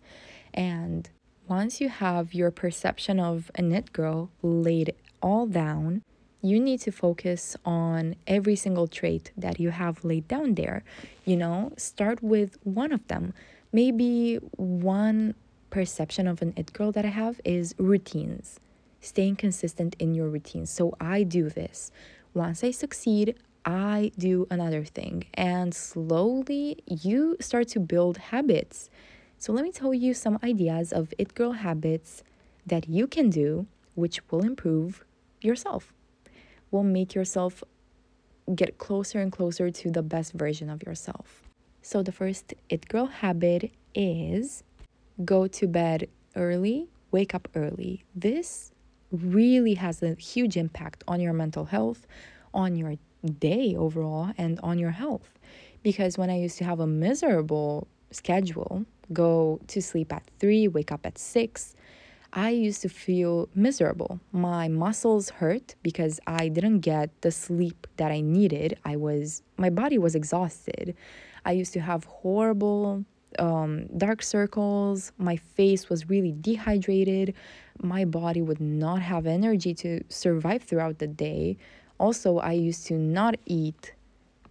And 0.53 1.09
once 1.47 1.79
you 1.79 1.89
have 1.89 2.33
your 2.33 2.51
perception 2.51 3.19
of 3.19 3.51
a 3.55 3.63
it 3.63 3.93
girl 3.93 4.29
laid 4.41 4.93
all 5.21 5.45
down, 5.45 6.01
you 6.41 6.59
need 6.59 6.81
to 6.81 6.91
focus 6.91 7.55
on 7.63 8.15
every 8.25 8.55
single 8.55 8.87
trait 8.87 9.31
that 9.37 9.59
you 9.59 9.69
have 9.69 10.03
laid 10.03 10.27
down 10.27 10.55
there. 10.55 10.83
You 11.25 11.37
know, 11.37 11.73
start 11.77 12.23
with 12.23 12.57
one 12.63 12.91
of 12.91 13.07
them. 13.07 13.33
Maybe 13.71 14.35
one 14.57 15.35
perception 15.71 16.27
of 16.27 16.43
an 16.43 16.53
it 16.55 16.71
girl 16.73 16.91
that 16.91 17.05
I 17.05 17.09
have 17.09 17.41
is 17.43 17.73
routines, 17.79 18.59
staying 18.99 19.37
consistent 19.37 19.95
in 19.97 20.13
your 20.13 20.29
routines. 20.29 20.69
So 20.69 20.95
I 21.01 21.23
do 21.23 21.49
this. 21.49 21.91
Once 22.35 22.63
I 22.63 22.69
succeed, 22.69 23.35
I 23.65 24.11
do 24.17 24.45
another 24.51 24.83
thing. 24.83 25.25
And 25.33 25.73
slowly 25.73 26.77
you 26.85 27.37
start 27.39 27.67
to 27.69 27.79
build 27.79 28.17
habits. 28.17 28.89
So 29.37 29.51
let 29.53 29.63
me 29.63 29.71
tell 29.71 29.93
you 29.93 30.13
some 30.13 30.37
ideas 30.43 30.93
of 30.93 31.13
it 31.17 31.33
girl 31.33 31.53
habits 31.53 32.23
that 32.67 32.87
you 32.87 33.07
can 33.07 33.31
do, 33.31 33.65
which 33.95 34.19
will 34.29 34.43
improve 34.43 35.03
yourself, 35.41 35.91
will 36.69 36.83
make 36.83 37.15
yourself 37.15 37.63
get 38.55 38.77
closer 38.77 39.19
and 39.19 39.31
closer 39.31 39.71
to 39.71 39.89
the 39.89 40.01
best 40.01 40.33
version 40.33 40.69
of 40.69 40.83
yourself. 40.83 41.41
So, 41.81 42.03
the 42.03 42.11
first 42.11 42.53
It 42.69 42.87
Girl 42.87 43.07
habit 43.07 43.71
is 43.95 44.63
go 45.25 45.47
to 45.47 45.67
bed 45.67 46.07
early, 46.35 46.87
wake 47.11 47.35
up 47.35 47.47
early. 47.55 48.03
This 48.15 48.71
really 49.11 49.73
has 49.75 50.01
a 50.01 50.15
huge 50.15 50.57
impact 50.57 51.03
on 51.07 51.19
your 51.19 51.33
mental 51.33 51.65
health, 51.65 52.07
on 52.53 52.75
your 52.75 52.95
day 53.39 53.75
overall, 53.75 54.31
and 54.37 54.59
on 54.61 54.79
your 54.79 54.91
health. 54.91 55.37
Because 55.83 56.17
when 56.17 56.29
I 56.29 56.37
used 56.37 56.57
to 56.59 56.63
have 56.63 56.79
a 56.79 56.87
miserable 56.87 57.87
schedule, 58.11 58.85
go 59.11 59.59
to 59.67 59.81
sleep 59.81 60.13
at 60.13 60.23
three, 60.39 60.67
wake 60.67 60.91
up 60.91 61.05
at 61.05 61.17
six, 61.17 61.75
I 62.33 62.51
used 62.51 62.81
to 62.83 62.89
feel 62.89 63.49
miserable. 63.53 64.21
My 64.31 64.69
muscles 64.69 65.29
hurt 65.29 65.75
because 65.83 66.19
I 66.25 66.47
didn't 66.47 66.79
get 66.79 67.09
the 67.21 67.31
sleep 67.31 67.87
that 67.97 68.09
I 68.09 68.21
needed. 68.21 68.77
I 68.85 68.95
was 68.95 69.43
my 69.57 69.69
body 69.69 69.97
was 69.97 70.15
exhausted. 70.15 70.95
I 71.43 71.51
used 71.51 71.73
to 71.73 71.81
have 71.81 72.05
horrible 72.05 73.03
um, 73.39 73.87
dark 73.97 74.21
circles. 74.23 75.11
My 75.17 75.35
face 75.35 75.89
was 75.89 76.09
really 76.09 76.33
dehydrated. 76.39 77.33
My 77.81 78.05
body 78.05 78.41
would 78.41 78.61
not 78.61 79.01
have 79.01 79.25
energy 79.25 79.73
to 79.75 80.03
survive 80.09 80.63
throughout 80.63 80.99
the 80.99 81.07
day. 81.07 81.57
Also, 81.97 82.39
I 82.39 82.53
used 82.53 82.87
to 82.87 82.95
not 82.95 83.35
eat 83.45 83.93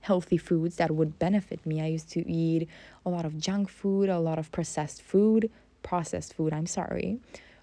healthy 0.00 0.38
foods 0.38 0.76
that 0.76 0.90
would 0.90 1.18
benefit 1.18 1.64
me. 1.66 1.80
I 1.80 1.86
used 1.86 2.10
to 2.10 2.28
eat 2.28 2.68
a 3.04 3.10
lot 3.10 3.24
of 3.24 3.38
junk 3.38 3.68
food, 3.68 4.08
a 4.08 4.18
lot 4.18 4.38
of 4.38 4.50
processed 4.50 5.02
food, 5.02 5.50
processed 5.82 6.34
food, 6.34 6.52
I'm 6.52 6.66
sorry. 6.66 7.18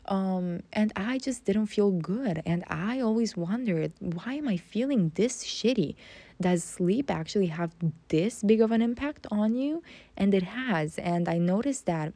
Um, 0.07 0.61
and 0.71 0.93
I 0.95 1.17
just 1.17 1.45
didn't 1.45 1.67
feel 1.67 1.91
good. 1.91 2.41
And 2.45 2.63
I 2.67 3.01
always 3.01 3.35
wondered, 3.35 3.91
why 3.99 4.33
am 4.33 4.47
I 4.47 4.57
feeling 4.57 5.11
this 5.15 5.43
shitty? 5.43 5.95
Does 6.39 6.63
sleep 6.63 7.09
actually 7.11 7.47
have 7.47 7.75
this 8.07 8.43
big 8.43 8.61
of 8.61 8.71
an 8.71 8.81
impact 8.81 9.27
on 9.31 9.55
you? 9.55 9.83
And 10.15 10.33
it 10.33 10.43
has. 10.43 10.97
And 10.97 11.27
I 11.27 11.37
noticed 11.37 11.85
that 11.87 12.13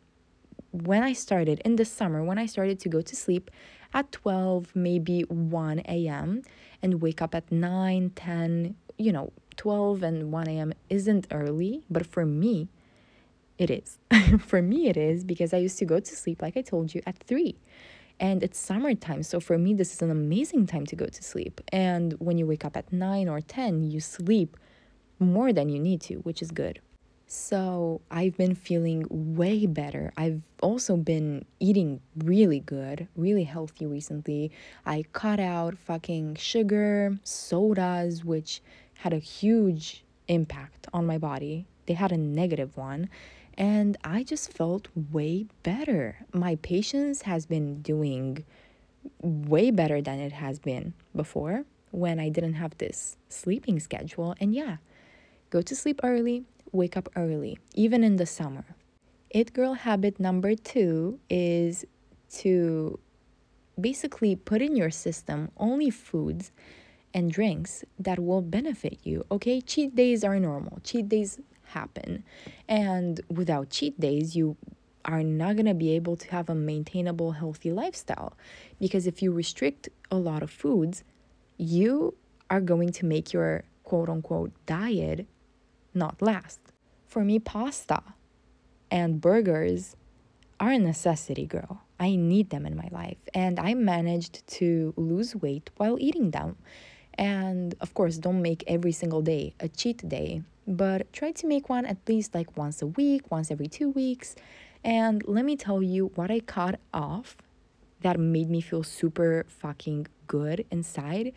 when 0.71 1.03
I 1.03 1.13
started 1.13 1.61
in 1.65 1.75
the 1.75 1.85
summer, 1.85 2.23
when 2.23 2.37
I 2.37 2.45
started 2.45 2.79
to 2.81 2.89
go 2.89 3.01
to 3.01 3.15
sleep 3.15 3.51
at 3.93 4.11
12, 4.11 4.75
maybe 4.75 5.21
1 5.23 5.79
a.m., 5.79 6.43
and 6.81 7.01
wake 7.01 7.21
up 7.21 7.35
at 7.35 7.51
9, 7.51 8.11
10, 8.15 8.75
you 8.97 9.11
know, 9.11 9.31
12 9.57 10.03
and 10.03 10.31
1 10.31 10.47
a.m. 10.47 10.73
isn't 10.89 11.27
early, 11.31 11.83
but 11.89 12.07
for 12.07 12.25
me, 12.25 12.69
it 13.57 13.69
is. 13.69 13.97
for 14.39 14.61
me, 14.61 14.87
it 14.87 14.97
is 14.97 15.23
because 15.23 15.53
I 15.53 15.57
used 15.57 15.77
to 15.79 15.85
go 15.85 15.99
to 15.99 16.15
sleep, 16.15 16.41
like 16.41 16.57
I 16.57 16.61
told 16.61 16.93
you, 16.93 17.01
at 17.05 17.17
three. 17.17 17.55
And 18.19 18.43
it's 18.43 18.59
summertime. 18.59 19.23
So 19.23 19.39
for 19.39 19.57
me, 19.57 19.73
this 19.73 19.93
is 19.93 20.01
an 20.01 20.11
amazing 20.11 20.67
time 20.67 20.85
to 20.87 20.95
go 20.95 21.05
to 21.05 21.23
sleep. 21.23 21.59
And 21.71 22.13
when 22.19 22.37
you 22.37 22.45
wake 22.45 22.63
up 22.63 22.77
at 22.77 22.91
nine 22.93 23.27
or 23.27 23.41
10, 23.41 23.89
you 23.89 23.99
sleep 23.99 24.57
more 25.19 25.53
than 25.53 25.69
you 25.69 25.79
need 25.79 26.01
to, 26.01 26.15
which 26.17 26.41
is 26.41 26.51
good. 26.51 26.79
So 27.33 28.01
I've 28.11 28.35
been 28.35 28.55
feeling 28.55 29.05
way 29.09 29.65
better. 29.65 30.11
I've 30.17 30.41
also 30.61 30.97
been 30.97 31.45
eating 31.61 32.01
really 32.17 32.59
good, 32.59 33.07
really 33.15 33.45
healthy 33.45 33.85
recently. 33.85 34.51
I 34.85 35.05
cut 35.13 35.39
out 35.39 35.77
fucking 35.77 36.35
sugar, 36.35 37.17
sodas, 37.23 38.25
which 38.25 38.61
had 38.95 39.13
a 39.13 39.17
huge 39.17 40.03
impact 40.27 40.87
on 40.91 41.05
my 41.05 41.17
body. 41.17 41.67
They 41.85 41.93
had 41.93 42.11
a 42.11 42.17
negative 42.17 42.75
one 42.75 43.09
and 43.57 43.97
I 44.03 44.23
just 44.23 44.51
felt 44.51 44.87
way 45.11 45.45
better. 45.63 46.17
My 46.33 46.55
patience 46.55 47.23
has 47.23 47.45
been 47.45 47.81
doing 47.81 48.45
way 49.21 49.71
better 49.71 50.01
than 50.01 50.19
it 50.19 50.31
has 50.31 50.59
been 50.59 50.93
before 51.15 51.65
when 51.91 52.19
I 52.19 52.29
didn't 52.29 52.53
have 52.53 52.77
this 52.77 53.17
sleeping 53.29 53.79
schedule. 53.79 54.35
And 54.39 54.53
yeah, 54.53 54.77
go 55.49 55.61
to 55.61 55.75
sleep 55.75 55.99
early, 56.03 56.45
wake 56.71 56.95
up 56.95 57.09
early, 57.15 57.57
even 57.73 58.03
in 58.03 58.15
the 58.15 58.25
summer. 58.25 58.65
It 59.29 59.53
girl 59.53 59.73
habit 59.73 60.19
number 60.19 60.55
two 60.55 61.19
is 61.29 61.85
to 62.39 62.99
basically 63.79 64.35
put 64.35 64.61
in 64.61 64.75
your 64.75 64.91
system 64.91 65.49
only 65.57 65.89
foods 65.89 66.51
and 67.13 67.31
drinks 67.31 67.83
that 67.99 68.19
will 68.19 68.41
benefit 68.41 68.99
you. 69.03 69.25
Okay, 69.31 69.61
cheat 69.61 69.95
days 69.95 70.23
are 70.23 70.39
normal. 70.39 70.79
Cheat 70.83 71.09
days 71.09 71.39
happen. 71.71 72.23
And 72.67 73.19
without 73.29 73.69
cheat 73.69 73.99
days, 73.99 74.35
you 74.35 74.57
are 75.05 75.23
not 75.23 75.55
going 75.55 75.65
to 75.65 75.73
be 75.73 75.91
able 75.95 76.15
to 76.15 76.31
have 76.31 76.49
a 76.49 76.55
maintainable 76.55 77.31
healthy 77.31 77.71
lifestyle 77.71 78.33
because 78.79 79.07
if 79.07 79.21
you 79.21 79.31
restrict 79.31 79.89
a 80.11 80.15
lot 80.15 80.43
of 80.43 80.51
foods, 80.51 81.03
you 81.57 82.13
are 82.49 82.61
going 82.61 82.91
to 82.91 83.05
make 83.05 83.33
your 83.33 83.63
quote 83.83 84.09
unquote 84.09 84.51
diet 84.65 85.25
not 85.93 86.21
last. 86.21 86.59
For 87.07 87.23
me, 87.23 87.39
pasta 87.39 88.01
and 88.89 89.19
burgers 89.19 89.95
are 90.59 90.71
a 90.71 90.79
necessity, 90.79 91.45
girl. 91.45 91.81
I 91.99 92.15
need 92.15 92.49
them 92.49 92.65
in 92.65 92.75
my 92.75 92.87
life. 92.91 93.17
And 93.33 93.59
I 93.59 93.73
managed 93.73 94.45
to 94.59 94.93
lose 94.95 95.35
weight 95.35 95.69
while 95.77 95.97
eating 95.99 96.31
them. 96.31 96.57
And 97.15 97.75
of 97.81 97.93
course, 97.93 98.17
don't 98.17 98.41
make 98.41 98.63
every 98.67 98.91
single 98.91 99.21
day 99.21 99.53
a 99.59 99.67
cheat 99.67 100.07
day, 100.07 100.43
but 100.71 101.11
try 101.13 101.31
to 101.31 101.47
make 101.47 101.69
one 101.69 101.85
at 101.85 101.97
least 102.07 102.33
like 102.33 102.57
once 102.57 102.81
a 102.81 102.87
week, 102.87 103.29
once 103.31 103.51
every 103.51 103.67
two 103.67 103.89
weeks. 103.89 104.35
And 104.83 105.23
let 105.27 105.45
me 105.45 105.55
tell 105.55 105.81
you 105.83 106.11
what 106.15 106.31
I 106.31 106.39
cut 106.39 106.79
off 106.93 107.37
that 108.01 108.19
made 108.19 108.49
me 108.49 108.61
feel 108.61 108.83
super 108.83 109.45
fucking 109.47 110.07
good 110.27 110.65
inside. 110.71 111.33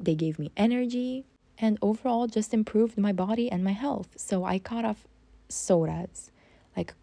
They 0.00 0.14
gave 0.14 0.38
me 0.38 0.50
energy 0.56 1.24
and 1.58 1.78
overall 1.82 2.26
just 2.26 2.54
improved 2.54 2.98
my 2.98 3.12
body 3.12 3.50
and 3.50 3.62
my 3.64 3.72
health. 3.72 4.08
So 4.16 4.44
I 4.44 4.58
cut 4.58 4.84
off 4.84 5.06
sodas 5.48 6.30
like 6.76 6.94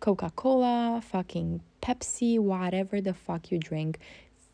Coca 0.00 0.30
Cola, 0.34 1.02
fucking 1.04 1.60
Pepsi, 1.82 2.38
whatever 2.38 3.00
the 3.00 3.14
fuck 3.14 3.50
you 3.50 3.58
drink, 3.58 3.98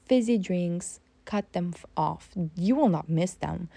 fizzy 0.06 0.38
drinks, 0.38 1.00
cut 1.24 1.52
them 1.52 1.74
off. 1.96 2.30
You 2.56 2.74
will 2.74 2.88
not 2.88 3.08
miss 3.08 3.34
them. 3.34 3.68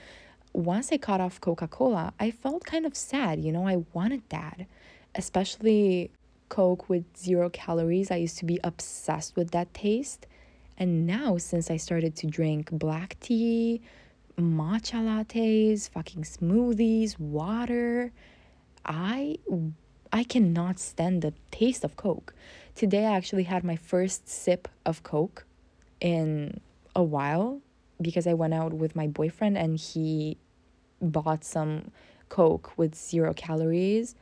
Once 0.56 0.90
I 0.90 0.98
cut 0.98 1.20
off 1.20 1.42
Coca 1.42 1.68
Cola, 1.68 2.14
I 2.18 2.32
felt 2.32 2.64
kind 2.64 2.86
of 2.86 2.96
sad. 2.96 3.44
You 3.44 3.52
know, 3.52 3.68
I 3.68 3.84
wanted 3.92 4.22
that, 4.30 4.62
especially 5.14 6.12
Coke 6.48 6.88
with 6.88 7.04
zero 7.18 7.50
calories. 7.50 8.10
I 8.10 8.16
used 8.16 8.38
to 8.38 8.46
be 8.46 8.60
obsessed 8.64 9.36
with 9.36 9.52
that 9.52 9.74
taste. 9.74 10.28
And 10.78 11.06
now, 11.06 11.38
since 11.38 11.70
I 11.70 11.76
started 11.76 12.16
to 12.18 12.28
drink 12.28 12.72
black 12.72 13.18
tea, 13.20 13.82
matcha 14.38 15.04
lattes, 15.04 15.90
fucking 15.90 16.24
smoothies, 16.24 17.20
water, 17.20 18.14
I 18.86 19.40
I 20.14 20.24
cannot 20.24 20.80
stand 20.80 21.22
the 21.22 21.34
taste 21.52 21.84
of 21.84 21.98
Coke. 21.98 22.34
Today 22.76 23.06
I 23.06 23.18
actually 23.18 23.44
had 23.44 23.66
my 23.66 23.76
first 23.76 24.30
sip 24.30 24.70
of 24.86 25.04
Coke 25.04 25.46
in 26.00 26.62
a 26.96 27.04
while 27.04 27.60
because 28.02 28.26
I 28.26 28.34
went 28.34 28.54
out 28.54 28.72
with 28.72 28.96
my 28.96 29.08
boyfriend 29.08 29.58
and 29.58 29.78
he 29.78 30.38
bought 31.02 31.44
some 31.44 31.92
Coke 32.30 32.78
with 32.78 32.96
zero 32.96 33.34
calories. 33.34 34.16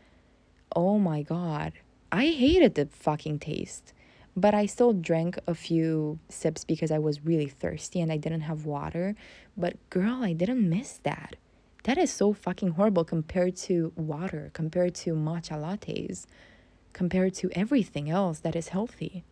Oh 0.76 1.00
my 1.00 1.22
god. 1.22 1.74
I 2.12 2.28
hated 2.28 2.76
the 2.76 2.88
fucking 2.88 3.40
taste. 3.40 3.94
But 4.36 4.54
I 4.54 4.66
still 4.66 4.94
drank 4.94 5.38
a 5.46 5.54
few 5.54 6.20
sips 6.28 6.64
because 6.64 6.92
I 6.92 6.98
was 6.98 7.24
really 7.24 7.48
thirsty 7.48 8.02
and 8.02 8.12
I 8.12 8.18
didn't 8.18 8.42
have 8.42 8.66
water. 8.66 9.16
But 9.56 9.78
girl, 9.90 10.24
I 10.24 10.34
didn't 10.34 10.68
miss 10.68 11.00
that. 11.04 11.36
That 11.84 11.98
is 11.98 12.12
so 12.12 12.34
fucking 12.34 12.72
horrible 12.72 13.04
compared 13.04 13.56
to 13.68 13.92
water, 13.96 14.50
compared 14.54 14.96
to 14.96 15.14
matcha 15.14 15.60
lattes, 15.62 16.26
compared 16.94 17.34
to 17.36 17.52
everything 17.52 18.10
else 18.10 18.40
that 18.40 18.56
is 18.56 18.70
healthy. 18.70 19.24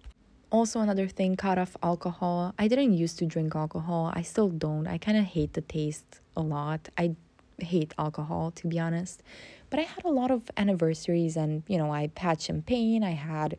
Also, 0.52 0.82
another 0.82 1.08
thing, 1.08 1.38
cut 1.38 1.58
off 1.58 1.78
alcohol. 1.82 2.54
I 2.60 2.68
didn't 2.68 2.94
used 2.94 3.18
to 3.20 3.26
drink 3.26 3.56
alcohol. 3.56 4.12
I 4.14 4.22
still 4.22 4.50
don't. 4.50 4.86
I 4.86 4.98
kind 4.98 5.18
of 5.18 5.24
hate 5.24 5.54
the 5.54 5.62
taste 5.62 6.20
a 6.36 6.42
lot. 6.42 6.90
I 6.98 7.16
hate 7.66 7.94
alcohol, 7.98 8.52
to 8.52 8.68
be 8.68 8.80
honest. 8.80 9.22
But 9.70 9.80
I 9.80 9.84
had 9.84 10.06
a 10.06 10.10
lot 10.10 10.32
of 10.32 10.50
anniversaries 10.58 11.38
and, 11.38 11.64
you 11.68 11.78
know, 11.78 11.94
I 11.94 12.12
had 12.18 12.42
champagne, 12.42 13.04
I 13.04 13.12
had 13.12 13.58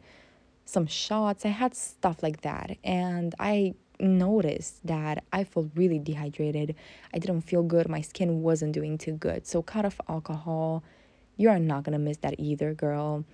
some 0.65 0.87
shots, 0.87 1.45
I 1.45 1.49
had 1.49 1.75
stuff 1.75 2.23
like 2.23 2.43
that. 2.43 2.77
And 2.85 3.35
I 3.39 3.75
noticed 4.01 4.87
that 4.87 5.25
I 5.33 5.45
felt 5.45 5.71
really 5.75 5.99
dehydrated. 5.99 6.75
I 7.15 7.19
didn't 7.19 7.43
feel 7.43 7.63
good. 7.63 7.89
My 7.89 8.01
skin 8.01 8.43
wasn't 8.43 8.73
doing 8.73 8.99
too 8.99 9.13
good. 9.13 9.47
So 9.47 9.63
cut 9.63 9.85
off 9.85 10.01
alcohol. 10.09 10.83
You 11.37 11.49
are 11.51 11.59
not 11.59 11.85
gonna 11.85 11.99
miss 11.99 12.19
that 12.19 12.35
either, 12.39 12.75
girl. 12.75 13.25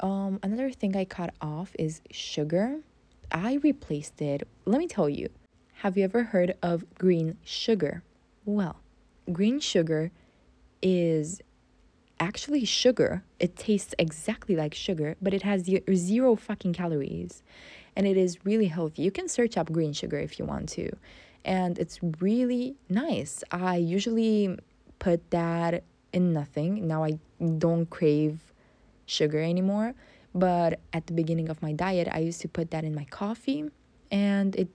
Um, 0.00 0.40
another 0.42 0.70
thing 0.70 0.96
I 0.96 1.04
cut 1.04 1.34
off 1.40 1.74
is 1.78 2.00
sugar. 2.10 2.80
I 3.30 3.54
replaced 3.54 4.20
it. 4.22 4.46
Let 4.64 4.78
me 4.78 4.86
tell 4.86 5.08
you. 5.08 5.28
Have 5.78 5.98
you 5.98 6.04
ever 6.04 6.22
heard 6.22 6.54
of 6.62 6.84
green 6.94 7.36
sugar? 7.44 8.02
Well, 8.44 8.76
green 9.32 9.60
sugar 9.60 10.10
is 10.82 11.40
actually 12.20 12.64
sugar. 12.64 13.24
It 13.40 13.56
tastes 13.56 13.94
exactly 13.98 14.56
like 14.56 14.74
sugar, 14.74 15.16
but 15.20 15.34
it 15.34 15.42
has 15.42 15.64
zero 15.94 16.36
fucking 16.36 16.72
calories 16.72 17.42
and 17.96 18.06
it 18.06 18.16
is 18.16 18.44
really 18.44 18.66
healthy. 18.66 19.02
You 19.02 19.10
can 19.10 19.28
search 19.28 19.56
up 19.56 19.70
green 19.72 19.92
sugar 19.92 20.18
if 20.18 20.38
you 20.38 20.44
want 20.44 20.68
to, 20.70 20.90
and 21.44 21.78
it's 21.78 22.00
really 22.20 22.76
nice. 22.88 23.44
I 23.50 23.76
usually 23.76 24.58
put 24.98 25.30
that 25.30 25.84
in 26.12 26.32
nothing. 26.32 26.86
Now 26.88 27.04
I 27.04 27.18
don't 27.58 27.88
crave 27.88 28.52
sugar 29.06 29.40
anymore, 29.40 29.94
but 30.34 30.80
at 30.92 31.06
the 31.06 31.12
beginning 31.12 31.48
of 31.48 31.62
my 31.62 31.72
diet, 31.72 32.08
I 32.10 32.18
used 32.18 32.40
to 32.40 32.48
put 32.48 32.70
that 32.72 32.84
in 32.84 32.94
my 32.94 33.04
coffee, 33.04 33.70
and 34.10 34.56
it 34.56 34.68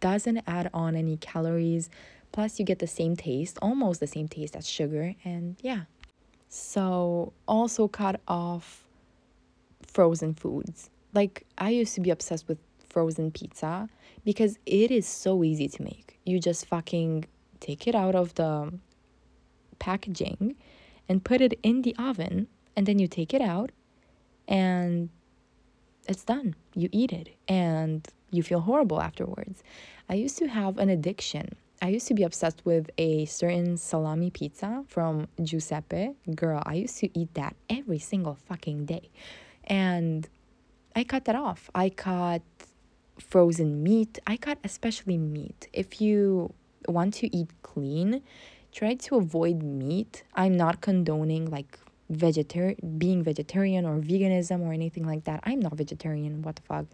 doesn't 0.00 0.42
add 0.46 0.70
on 0.72 0.94
any 0.96 1.16
calories. 1.16 1.90
Plus, 2.34 2.58
you 2.58 2.64
get 2.64 2.80
the 2.80 2.86
same 2.86 3.14
taste, 3.16 3.58
almost 3.62 4.00
the 4.00 4.06
same 4.06 4.28
taste 4.28 4.56
as 4.56 4.68
sugar, 4.68 5.14
and 5.24 5.56
yeah. 5.62 5.82
So, 6.48 7.32
also 7.46 7.88
cut 7.88 8.20
off 8.28 8.84
frozen 9.86 10.34
foods 10.34 10.90
like 11.14 11.46
I 11.56 11.70
used 11.70 11.94
to 11.94 12.00
be 12.00 12.10
obsessed 12.10 12.48
with 12.48 12.58
frozen 12.88 13.30
pizza 13.30 13.88
because 14.24 14.58
it 14.66 14.90
is 14.90 15.06
so 15.06 15.42
easy 15.44 15.68
to 15.68 15.82
make. 15.82 16.18
You 16.24 16.38
just 16.40 16.66
fucking 16.66 17.26
take 17.60 17.86
it 17.86 17.94
out 17.94 18.14
of 18.14 18.34
the 18.34 18.72
packaging 19.78 20.56
and 21.08 21.24
put 21.24 21.40
it 21.40 21.58
in 21.62 21.82
the 21.82 21.94
oven 21.96 22.48
and 22.76 22.86
then 22.86 22.98
you 22.98 23.06
take 23.06 23.32
it 23.32 23.40
out 23.40 23.70
and 24.48 25.08
it's 26.08 26.24
done. 26.24 26.54
You 26.74 26.88
eat 26.92 27.12
it 27.12 27.30
and 27.48 28.06
you 28.30 28.42
feel 28.42 28.60
horrible 28.60 29.00
afterwards. 29.00 29.62
I 30.08 30.14
used 30.14 30.36
to 30.38 30.48
have 30.48 30.78
an 30.78 30.90
addiction. 30.90 31.56
I 31.84 31.88
used 31.88 32.08
to 32.08 32.14
be 32.14 32.22
obsessed 32.22 32.64
with 32.64 32.88
a 32.96 33.26
certain 33.26 33.76
salami 33.76 34.30
pizza 34.30 34.84
from 34.88 35.28
Giuseppe. 35.42 36.14
Girl, 36.34 36.62
I 36.64 36.76
used 36.76 36.96
to 37.00 37.10
eat 37.18 37.34
that 37.34 37.56
every 37.68 37.98
single 37.98 38.38
fucking 38.48 38.86
day. 38.86 39.10
And 39.64 40.26
I 40.96 41.04
cut 41.04 41.26
that 41.26 41.36
off. 41.36 41.68
I 41.74 41.90
cut 41.90 42.40
frozen 43.18 43.82
meat. 43.82 44.18
I 44.26 44.38
cut 44.38 44.56
especially 44.64 45.18
meat. 45.18 45.68
If 45.74 46.00
you 46.00 46.54
want 46.88 47.12
to 47.20 47.36
eat 47.36 47.50
clean, 47.60 48.22
try 48.72 48.94
to 48.94 49.16
avoid 49.16 49.62
meat. 49.62 50.24
I'm 50.34 50.56
not 50.56 50.80
condoning 50.80 51.50
like 51.50 51.78
vegetarian 52.08 52.96
being 52.96 53.22
vegetarian 53.22 53.84
or 53.84 53.98
veganism 53.98 54.62
or 54.62 54.72
anything 54.72 55.06
like 55.06 55.24
that. 55.24 55.40
I'm 55.44 55.60
not 55.60 55.74
vegetarian, 55.74 56.40
what 56.40 56.56
the 56.56 56.62
fuck. 56.62 56.86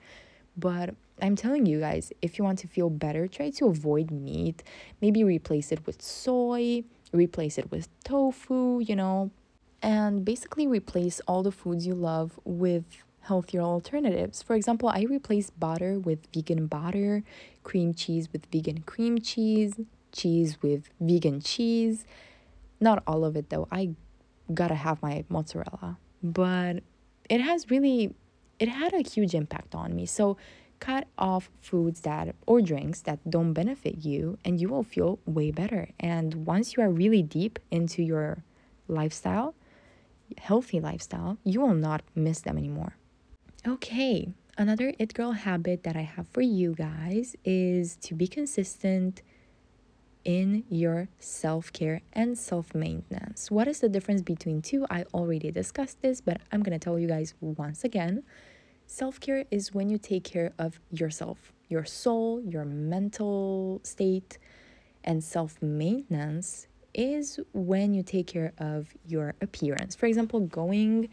But 0.57 0.96
I'm 1.22 1.37
telling 1.37 1.66
you 1.66 1.80
guys, 1.80 2.12
if 2.22 2.38
you 2.38 2.44
want 2.44 2.59
to 2.61 2.68
feel 2.68 2.90
better, 2.90 3.26
try 3.26 3.50
to 3.50 3.66
avoid 3.66 4.11
meat. 4.11 4.62
Maybe 5.00 5.24
replace 5.24 5.72
it 5.72 5.87
with 5.87 6.02
soy, 6.02 6.85
replace 7.12 7.59
it 7.59 7.70
with 7.70 7.88
tofu, 8.04 8.80
you 8.80 8.96
know, 8.96 9.30
and 9.83 10.24
basically 10.24 10.66
replace 10.66 11.20
all 11.26 11.42
the 11.42 11.52
foods 11.52 11.87
you 11.87 11.94
love 11.94 12.38
with 12.44 12.85
healthier 13.22 13.61
alternatives. 13.61 14.42
For 14.42 14.54
example, 14.56 14.88
I 14.88 15.02
replace 15.02 15.50
butter 15.50 15.98
with 15.98 16.20
vegan 16.35 16.66
butter, 16.66 17.22
cream 17.62 17.94
cheese 17.94 18.28
with 18.33 18.46
vegan 18.46 18.83
cream 18.83 19.20
cheese, 19.20 19.78
cheese 20.12 20.59
with 20.62 20.90
vegan 21.00 21.40
cheese. 21.40 22.04
Not 22.80 23.02
all 23.06 23.24
of 23.24 23.37
it 23.37 23.50
though. 23.50 23.68
I 23.70 23.90
gotta 24.52 24.74
have 24.74 25.02
my 25.02 25.24
mozzarella. 25.28 25.98
But 26.22 26.83
it 27.28 27.40
has 27.40 27.70
really 27.70 28.14
it 28.59 28.68
had 28.68 28.92
a 28.92 29.00
huge 29.00 29.35
impact 29.35 29.74
on 29.74 29.96
me. 29.96 30.04
So 30.06 30.37
cut 30.81 31.07
off 31.19 31.51
foods 31.61 32.01
that 32.01 32.35
or 32.47 32.61
drinks 32.61 33.01
that 33.03 33.19
don't 33.29 33.53
benefit 33.53 34.05
you 34.05 34.38
and 34.45 34.61
you 34.61 34.69
will 34.69 34.83
feel 34.83 35.19
way 35.27 35.51
better. 35.51 35.90
And 36.01 36.47
once 36.47 36.77
you 36.77 36.83
are 36.83 36.90
really 36.90 37.23
deep 37.23 37.59
into 37.71 38.03
your 38.03 38.43
lifestyle, 38.88 39.55
healthy 40.38 40.81
lifestyle, 40.81 41.38
you 41.45 41.61
will 41.61 41.75
not 41.75 42.03
miss 42.14 42.40
them 42.40 42.59
anymore. 42.59 42.97
Okay, 43.66 44.33
another 44.57 44.95
It 44.99 45.14
Girl 45.14 45.33
habit 45.33 45.85
that 45.85 45.97
I 45.97 46.03
have 46.03 46.27
for 46.29 46.40
you 46.40 46.75
guys 46.75 47.37
is 47.45 47.97
to 47.97 48.14
be 48.14 48.27
consistent 48.27 49.23
in 50.25 50.64
your 50.69 51.09
self 51.19 51.73
care 51.73 52.03
and 52.12 52.37
self 52.38 52.75
maintenance. 52.75 53.51
What 53.51 53.69
is 53.69 53.81
the 53.81 53.88
difference 53.88 54.23
between 54.23 54.62
two? 54.62 54.87
I 54.90 55.05
already 55.14 55.51
discussed 55.51 56.03
this, 56.03 56.21
but 56.21 56.40
I'm 56.53 56.62
gonna 56.62 56.79
tell 56.79 56.99
you 56.99 57.09
guys 57.09 57.35
once 57.40 57.85
again. 57.85 58.23
Self 58.92 59.20
care 59.20 59.44
is 59.53 59.72
when 59.72 59.88
you 59.88 59.98
take 59.98 60.24
care 60.24 60.53
of 60.59 60.81
yourself, 60.90 61.53
your 61.68 61.85
soul, 61.85 62.42
your 62.42 62.64
mental 62.64 63.81
state, 63.85 64.37
and 65.05 65.22
self 65.22 65.62
maintenance 65.62 66.66
is 66.92 67.38
when 67.53 67.94
you 67.94 68.03
take 68.03 68.26
care 68.26 68.53
of 68.59 68.92
your 69.07 69.35
appearance. 69.40 69.94
For 69.94 70.07
example, 70.07 70.40
going 70.40 71.09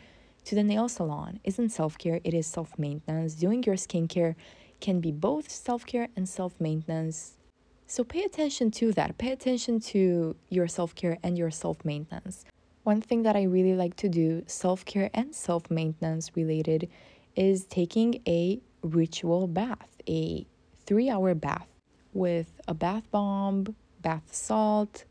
to 0.46 0.56
the 0.56 0.64
nail 0.64 0.90
salon 0.90 1.40
isn't 1.44 1.70
self 1.70 2.00
care, 2.00 2.20
it 2.24 2.34
is 2.34 2.48
self 2.48 2.80
maintenance. 2.80 3.36
Doing 3.36 3.62
your 3.62 3.76
skincare 3.76 4.34
can 4.80 5.00
be 5.00 5.12
both 5.12 5.52
self 5.52 5.86
care 5.86 6.08
and 6.16 6.28
self 6.28 6.60
maintenance. 6.60 7.38
So 7.86 8.04
pay 8.04 8.24
attention 8.24 8.72
to 8.72 8.92
that. 8.94 9.20
Pay 9.20 9.32
attention 9.32 9.80
to 9.92 10.36
your 10.50 10.68
self 10.68 10.96
care 10.96 11.20
and 11.22 11.38
your 11.38 11.52
self 11.52 11.86
maintenance. 11.86 12.44
One 12.82 13.02
thing 13.02 13.22
that 13.22 13.36
I 13.36 13.44
really 13.44 13.76
like 13.76 13.96
to 13.98 14.10
do, 14.10 14.42
self 14.48 14.84
care 14.84 15.12
and 15.14 15.36
self 15.36 15.70
maintenance 15.70 16.32
related, 16.36 16.90
is 17.38 17.66
taking 17.66 18.22
a 18.28 18.60
ritual 18.82 19.48
bath, 19.48 19.96
a 20.10 20.46
three 20.86 21.10
hour 21.10 21.36
bath 21.36 21.68
with 22.14 22.60
a 22.68 22.74
bath 22.74 23.04
bomb, 23.12 23.76
bath 24.02 24.34
salt, 24.34 25.06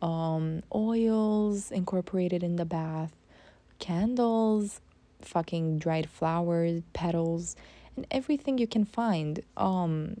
um, 0.00 0.62
oils 0.74 1.70
incorporated 1.70 2.42
in 2.42 2.56
the 2.56 2.64
bath, 2.64 3.12
candles, 3.80 4.80
fucking 5.20 5.78
dried 5.78 6.08
flowers, 6.08 6.82
petals, 6.92 7.56
and 7.96 8.06
everything 8.10 8.58
you 8.58 8.66
can 8.66 8.84
find 8.84 9.40
um, 9.56 10.20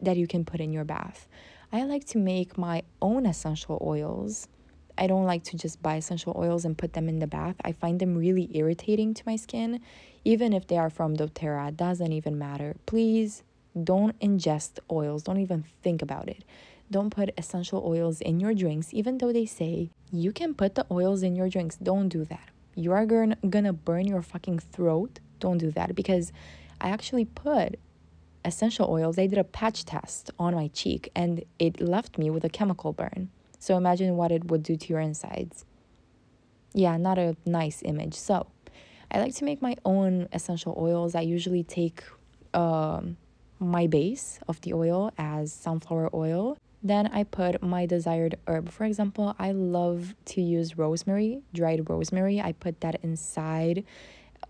that 0.00 0.16
you 0.16 0.26
can 0.26 0.44
put 0.44 0.60
in 0.60 0.72
your 0.72 0.84
bath. 0.84 1.28
I 1.72 1.84
like 1.84 2.04
to 2.08 2.18
make 2.18 2.58
my 2.58 2.82
own 3.00 3.24
essential 3.24 3.78
oils. 3.82 4.48
I 4.96 5.06
don't 5.06 5.24
like 5.24 5.44
to 5.44 5.56
just 5.56 5.82
buy 5.82 5.96
essential 5.96 6.34
oils 6.36 6.64
and 6.64 6.76
put 6.76 6.92
them 6.92 7.08
in 7.08 7.18
the 7.18 7.26
bath. 7.26 7.56
I 7.64 7.72
find 7.72 7.98
them 8.00 8.16
really 8.16 8.50
irritating 8.56 9.14
to 9.14 9.22
my 9.26 9.36
skin, 9.36 9.80
even 10.24 10.52
if 10.52 10.66
they 10.66 10.78
are 10.78 10.90
from 10.90 11.16
doTERRA. 11.16 11.76
Doesn't 11.76 12.12
even 12.12 12.38
matter. 12.38 12.76
Please 12.86 13.42
don't 13.82 14.18
ingest 14.20 14.78
oils. 14.90 15.22
Don't 15.22 15.40
even 15.40 15.64
think 15.82 16.02
about 16.02 16.28
it. 16.28 16.44
Don't 16.90 17.10
put 17.10 17.30
essential 17.38 17.82
oils 17.86 18.20
in 18.20 18.38
your 18.38 18.52
drinks, 18.52 18.92
even 18.92 19.18
though 19.18 19.32
they 19.32 19.46
say 19.46 19.90
you 20.12 20.30
can 20.30 20.52
put 20.52 20.74
the 20.74 20.86
oils 20.90 21.22
in 21.22 21.34
your 21.34 21.48
drinks. 21.48 21.76
Don't 21.76 22.08
do 22.08 22.24
that. 22.26 22.50
You 22.74 22.92
are 22.92 23.06
gonna, 23.06 23.36
gonna 23.48 23.72
burn 23.72 24.06
your 24.06 24.22
fucking 24.22 24.58
throat. 24.58 25.18
Don't 25.40 25.58
do 25.58 25.70
that 25.70 25.94
because 25.94 26.32
I 26.80 26.90
actually 26.90 27.24
put 27.24 27.78
essential 28.44 28.90
oils. 28.90 29.18
I 29.18 29.26
did 29.26 29.38
a 29.38 29.44
patch 29.44 29.84
test 29.84 30.30
on 30.38 30.54
my 30.54 30.68
cheek 30.68 31.10
and 31.14 31.44
it 31.58 31.80
left 31.80 32.18
me 32.18 32.28
with 32.28 32.44
a 32.44 32.48
chemical 32.48 32.92
burn. 32.92 33.30
So 33.62 33.76
imagine 33.76 34.16
what 34.16 34.32
it 34.32 34.50
would 34.50 34.64
do 34.64 34.76
to 34.76 34.88
your 34.88 34.98
insides. 34.98 35.64
Yeah, 36.74 36.96
not 36.96 37.16
a 37.16 37.36
nice 37.46 37.80
image. 37.84 38.14
So 38.14 38.48
I 39.08 39.20
like 39.20 39.36
to 39.36 39.44
make 39.44 39.62
my 39.62 39.76
own 39.84 40.28
essential 40.32 40.74
oils. 40.76 41.14
I 41.14 41.20
usually 41.20 41.62
take 41.62 42.02
um, 42.54 43.18
my 43.60 43.86
base 43.86 44.40
of 44.48 44.60
the 44.62 44.74
oil 44.74 45.12
as 45.16 45.52
sunflower 45.52 46.10
oil. 46.12 46.58
Then 46.82 47.06
I 47.06 47.22
put 47.22 47.62
my 47.62 47.86
desired 47.86 48.36
herb. 48.48 48.68
For 48.68 48.82
example, 48.82 49.36
I 49.38 49.52
love 49.52 50.16
to 50.24 50.42
use 50.42 50.76
rosemary, 50.76 51.42
dried 51.54 51.88
rosemary. 51.88 52.40
I 52.40 52.50
put 52.50 52.80
that 52.80 52.96
inside 53.04 53.84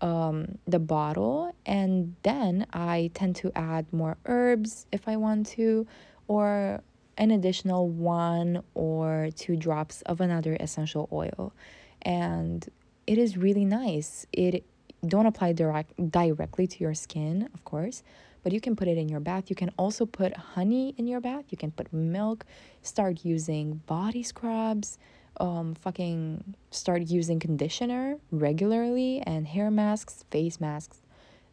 um, 0.01 0.57
the 0.65 0.79
bottle 0.79 1.55
and 1.67 2.15
then 2.23 2.65
I 2.73 3.11
tend 3.13 3.35
to 3.37 3.51
add 3.55 3.85
more 3.93 4.17
herbs 4.25 4.87
if 4.91 5.07
I 5.07 5.17
want 5.17 5.45
to 5.49 5.85
or 6.27 6.81
an 7.17 7.31
additional 7.31 7.89
one 7.89 8.63
or 8.73 9.29
two 9.35 9.55
drops 9.55 10.01
of 10.03 10.21
another 10.21 10.57
essential 10.59 11.07
oil. 11.11 11.53
And 12.01 12.67
it 13.07 13.17
is 13.17 13.37
really 13.37 13.65
nice. 13.65 14.25
It 14.31 14.65
don't 15.05 15.25
apply 15.25 15.53
direct 15.53 16.11
directly 16.11 16.65
to 16.65 16.79
your 16.79 16.93
skin 16.93 17.49
of 17.53 17.65
course 17.65 18.03
but 18.41 18.53
you 18.53 18.61
can 18.61 18.75
put 18.75 18.89
it 18.89 18.97
in 18.97 19.07
your 19.07 19.21
bath. 19.21 19.45
You 19.49 19.55
can 19.55 19.71
also 19.77 20.05
put 20.05 20.35
honey 20.35 20.93
in 20.97 21.07
your 21.07 21.21
bath. 21.21 21.45
You 21.49 21.57
can 21.57 21.71
put 21.71 21.93
milk 21.93 22.45
start 22.81 23.23
using 23.23 23.81
body 23.85 24.21
scrubs 24.21 24.97
um, 25.37 25.75
fucking 25.75 26.55
start 26.71 27.03
using 27.03 27.39
conditioner 27.39 28.17
regularly 28.31 29.21
and 29.25 29.47
hair 29.47 29.71
masks, 29.71 30.25
face 30.29 30.59
masks, 30.59 31.01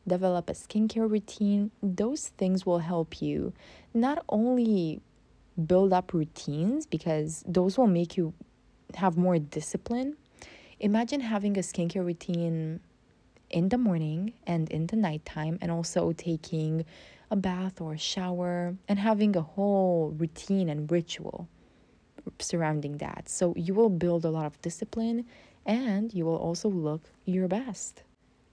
develop 0.06 0.50
a 0.50 0.52
skincare 0.52 1.10
routine. 1.10 1.70
Those 1.82 2.28
things 2.28 2.66
will 2.66 2.80
help 2.80 3.22
you 3.22 3.52
not 3.94 4.24
only 4.28 5.00
build 5.66 5.92
up 5.92 6.12
routines 6.12 6.86
because 6.86 7.44
those 7.46 7.76
will 7.78 7.86
make 7.86 8.16
you 8.16 8.32
have 8.94 9.16
more 9.16 9.38
discipline. 9.38 10.16
Imagine 10.78 11.20
having 11.20 11.56
a 11.56 11.60
skincare 11.60 12.04
routine 12.04 12.80
in 13.50 13.68
the 13.68 13.78
morning 13.78 14.32
and 14.46 14.70
in 14.70 14.86
the 14.86 14.96
nighttime, 14.96 15.58
and 15.60 15.70
also 15.70 16.12
taking 16.12 16.84
a 17.30 17.36
bath 17.36 17.80
or 17.80 17.94
a 17.94 17.98
shower 17.98 18.76
and 18.88 18.98
having 18.98 19.36
a 19.36 19.42
whole 19.42 20.14
routine 20.16 20.68
and 20.68 20.90
ritual 20.90 21.48
surrounding 22.38 22.98
that. 22.98 23.28
So 23.28 23.54
you 23.56 23.74
will 23.74 23.90
build 23.90 24.24
a 24.24 24.30
lot 24.30 24.46
of 24.46 24.60
discipline 24.62 25.26
and 25.66 26.12
you 26.12 26.24
will 26.24 26.36
also 26.36 26.68
look 26.68 27.02
your 27.24 27.48
best. 27.48 28.02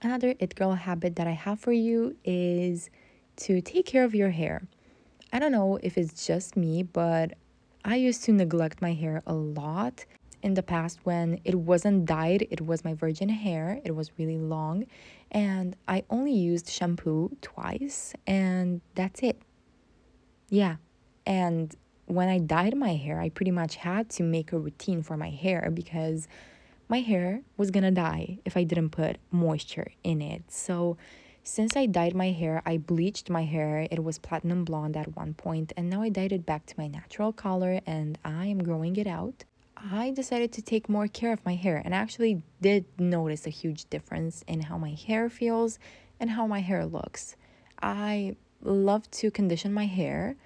Another 0.00 0.34
it 0.38 0.54
girl 0.54 0.74
habit 0.74 1.16
that 1.16 1.26
I 1.26 1.32
have 1.32 1.58
for 1.58 1.72
you 1.72 2.16
is 2.24 2.90
to 3.36 3.60
take 3.60 3.86
care 3.86 4.04
of 4.04 4.14
your 4.14 4.30
hair. 4.30 4.62
I 5.32 5.38
don't 5.38 5.52
know 5.52 5.78
if 5.82 5.98
it's 5.98 6.26
just 6.26 6.56
me, 6.56 6.82
but 6.82 7.34
I 7.84 7.96
used 7.96 8.24
to 8.24 8.32
neglect 8.32 8.80
my 8.80 8.94
hair 8.94 9.22
a 9.26 9.34
lot 9.34 10.04
in 10.42 10.54
the 10.54 10.62
past 10.62 11.00
when 11.04 11.40
it 11.44 11.54
wasn't 11.54 12.06
dyed, 12.06 12.46
it 12.50 12.64
was 12.64 12.84
my 12.84 12.94
virgin 12.94 13.28
hair, 13.28 13.80
it 13.84 13.94
was 13.94 14.12
really 14.18 14.38
long, 14.38 14.86
and 15.30 15.76
I 15.88 16.04
only 16.10 16.32
used 16.32 16.68
shampoo 16.68 17.36
twice, 17.42 18.14
and 18.26 18.80
that's 18.94 19.20
it. 19.20 19.42
Yeah, 20.48 20.76
and 21.26 21.74
when 22.06 22.28
I 22.28 22.38
dyed 22.38 22.76
my 22.76 22.94
hair, 22.94 23.20
I 23.20 23.28
pretty 23.28 23.50
much 23.50 23.76
had 23.76 24.08
to 24.10 24.22
make 24.22 24.52
a 24.52 24.58
routine 24.58 25.02
for 25.02 25.16
my 25.16 25.30
hair 25.30 25.70
because 25.72 26.28
my 26.88 27.00
hair 27.00 27.42
was 27.56 27.70
gonna 27.70 27.90
die 27.90 28.38
if 28.44 28.56
I 28.56 28.64
didn't 28.64 28.90
put 28.90 29.18
moisture 29.30 29.88
in 30.04 30.22
it. 30.22 30.50
So, 30.50 30.96
since 31.48 31.76
I 31.76 31.86
dyed 31.86 32.14
my 32.14 32.30
hair, 32.30 32.62
I 32.66 32.76
bleached 32.76 33.30
my 33.30 33.44
hair. 33.44 33.88
It 33.90 34.04
was 34.04 34.18
platinum 34.18 34.64
blonde 34.64 34.98
at 34.98 35.16
one 35.16 35.32
point, 35.32 35.72
and 35.78 35.88
now 35.88 36.02
I 36.02 36.10
dyed 36.10 36.32
it 36.32 36.44
back 36.44 36.66
to 36.66 36.74
my 36.76 36.88
natural 36.88 37.32
color 37.32 37.80
and 37.86 38.18
I 38.22 38.46
am 38.46 38.62
growing 38.62 38.96
it 38.96 39.06
out. 39.06 39.44
I 39.74 40.10
decided 40.10 40.52
to 40.52 40.62
take 40.62 40.90
more 40.90 41.08
care 41.08 41.32
of 41.32 41.44
my 41.46 41.54
hair 41.54 41.80
and 41.82 41.94
actually 41.94 42.42
did 42.60 42.84
notice 42.98 43.46
a 43.46 43.50
huge 43.50 43.88
difference 43.88 44.44
in 44.46 44.60
how 44.60 44.76
my 44.76 44.90
hair 44.90 45.30
feels 45.30 45.78
and 46.20 46.28
how 46.30 46.46
my 46.46 46.60
hair 46.60 46.84
looks. 46.84 47.34
I 47.80 48.36
love 48.62 49.10
to 49.12 49.30
condition 49.30 49.72
my 49.72 49.86
hair 49.86 50.36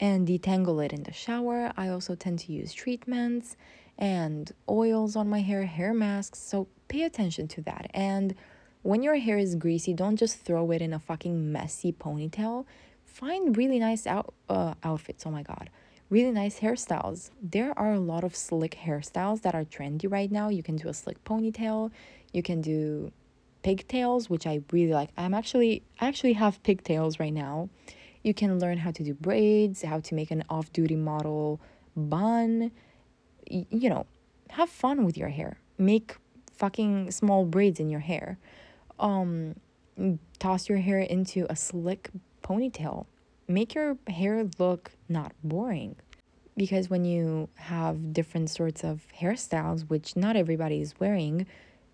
and 0.00 0.26
detangle 0.26 0.84
it 0.84 0.92
in 0.92 1.04
the 1.04 1.12
shower. 1.12 1.72
I 1.76 1.88
also 1.88 2.16
tend 2.16 2.40
to 2.40 2.52
use 2.52 2.72
treatments 2.72 3.56
and 3.96 4.50
oils 4.68 5.14
on 5.14 5.28
my 5.28 5.42
hair, 5.42 5.64
hair 5.66 5.94
masks. 5.94 6.40
So 6.40 6.66
pay 6.88 7.04
attention 7.04 7.46
to 7.48 7.62
that. 7.62 7.88
And 7.94 8.34
when 8.82 9.02
your 9.02 9.16
hair 9.16 9.38
is 9.38 9.54
greasy, 9.54 9.92
don't 9.94 10.16
just 10.16 10.40
throw 10.40 10.70
it 10.70 10.82
in 10.82 10.92
a 10.92 10.98
fucking 10.98 11.52
messy 11.52 11.92
ponytail. 11.92 12.64
Find 13.04 13.56
really 13.56 13.78
nice 13.78 14.06
out 14.06 14.34
uh, 14.48 14.74
outfits. 14.82 15.26
Oh 15.26 15.30
my 15.30 15.42
god. 15.42 15.70
Really 16.08 16.32
nice 16.32 16.58
hairstyles. 16.58 17.30
There 17.40 17.78
are 17.78 17.92
a 17.92 18.00
lot 18.00 18.24
of 18.24 18.34
slick 18.34 18.76
hairstyles 18.84 19.42
that 19.42 19.54
are 19.54 19.64
trendy 19.64 20.10
right 20.10 20.30
now. 20.30 20.48
You 20.48 20.62
can 20.62 20.76
do 20.76 20.88
a 20.88 20.94
slick 20.94 21.22
ponytail. 21.24 21.92
You 22.32 22.42
can 22.42 22.60
do 22.60 23.12
pigtails, 23.62 24.28
which 24.28 24.46
I 24.46 24.62
really 24.72 24.92
like. 24.92 25.10
I'm 25.16 25.34
actually 25.34 25.82
I 26.00 26.08
actually 26.08 26.32
have 26.34 26.62
pigtails 26.62 27.20
right 27.20 27.32
now 27.32 27.68
you 28.22 28.34
can 28.34 28.58
learn 28.58 28.78
how 28.78 28.90
to 28.90 29.02
do 29.02 29.14
braids, 29.14 29.82
how 29.82 30.00
to 30.00 30.14
make 30.14 30.30
an 30.30 30.44
off 30.48 30.72
duty 30.72 30.96
model 30.96 31.60
bun. 31.96 32.70
Y- 33.50 33.66
you 33.70 33.88
know, 33.88 34.06
have 34.50 34.68
fun 34.68 35.04
with 35.04 35.16
your 35.16 35.28
hair. 35.28 35.58
Make 35.78 36.16
fucking 36.52 37.10
small 37.10 37.44
braids 37.44 37.80
in 37.80 37.88
your 37.88 38.00
hair. 38.00 38.38
Um, 39.00 39.56
toss 40.38 40.68
your 40.68 40.78
hair 40.78 41.00
into 41.00 41.46
a 41.50 41.56
slick 41.56 42.10
ponytail. 42.42 43.06
Make 43.48 43.74
your 43.74 43.96
hair 44.06 44.48
look 44.58 44.92
not 45.08 45.32
boring. 45.42 45.96
Because 46.56 46.90
when 46.90 47.04
you 47.04 47.48
have 47.54 48.12
different 48.12 48.50
sorts 48.50 48.84
of 48.84 49.06
hairstyles, 49.18 49.88
which 49.88 50.16
not 50.16 50.36
everybody 50.36 50.80
is 50.80 50.94
wearing, 51.00 51.46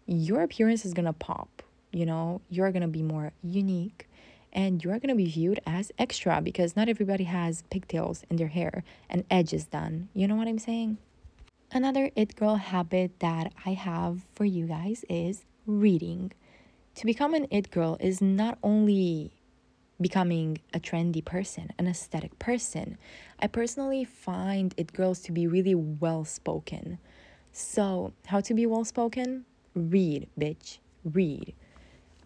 your 0.07 0.43
appearance 0.43 0.85
is 0.85 0.93
gonna 0.93 1.13
pop. 1.13 1.63
You 1.93 2.07
know, 2.07 2.41
you're 2.51 2.73
gonna 2.73 2.89
be 2.89 3.03
more 3.03 3.33
unique 3.43 4.09
and 4.57 4.83
you 4.83 4.91
are 4.91 4.99
going 4.99 5.11
to 5.11 5.15
be 5.15 5.27
viewed 5.27 5.61
as 5.67 5.93
extra 5.99 6.41
because 6.41 6.75
not 6.75 6.89
everybody 6.89 7.25
has 7.25 7.63
pigtails 7.71 8.25
in 8.31 8.37
their 8.37 8.49
hair 8.49 8.83
and 9.09 9.23
edges 9.31 9.67
done. 9.67 10.09
You 10.15 10.27
know 10.27 10.35
what 10.35 10.49
I'm 10.49 10.59
saying? 10.59 10.97
Another 11.71 12.11
it 12.17 12.35
girl 12.37 12.57
habit 12.57 13.21
that 13.21 13.53
I 13.67 13.75
have 13.75 14.25
for 14.35 14.47
you 14.47 14.67
guys 14.67 15.05
is 15.11 15.45
reading. 15.67 16.33
To 16.97 17.05
become 17.05 17.35
an 17.35 17.47
it 17.51 17.71
girl 17.71 17.99
is 18.01 18.23
not 18.23 18.57
only 18.63 19.31
becoming 20.01 20.59
a 20.73 20.81
trendy 20.81 21.23
person, 21.23 21.71
an 21.79 21.87
aesthetic 21.87 22.39
person. 22.39 22.97
I 23.39 23.49
personally 23.49 24.03
find 24.03 24.73
it 24.79 24.95
girls 24.95 25.21
to 25.21 25.33
be 25.33 25.47
really 25.47 25.75
well 25.75 26.25
spoken. 26.25 26.99
So, 27.53 28.15
how 28.25 28.41
to 28.41 28.55
be 28.55 28.65
well 28.65 28.85
spoken? 28.85 29.45
Read, 29.75 30.31
bitch. 30.41 30.79
Read. 31.05 31.53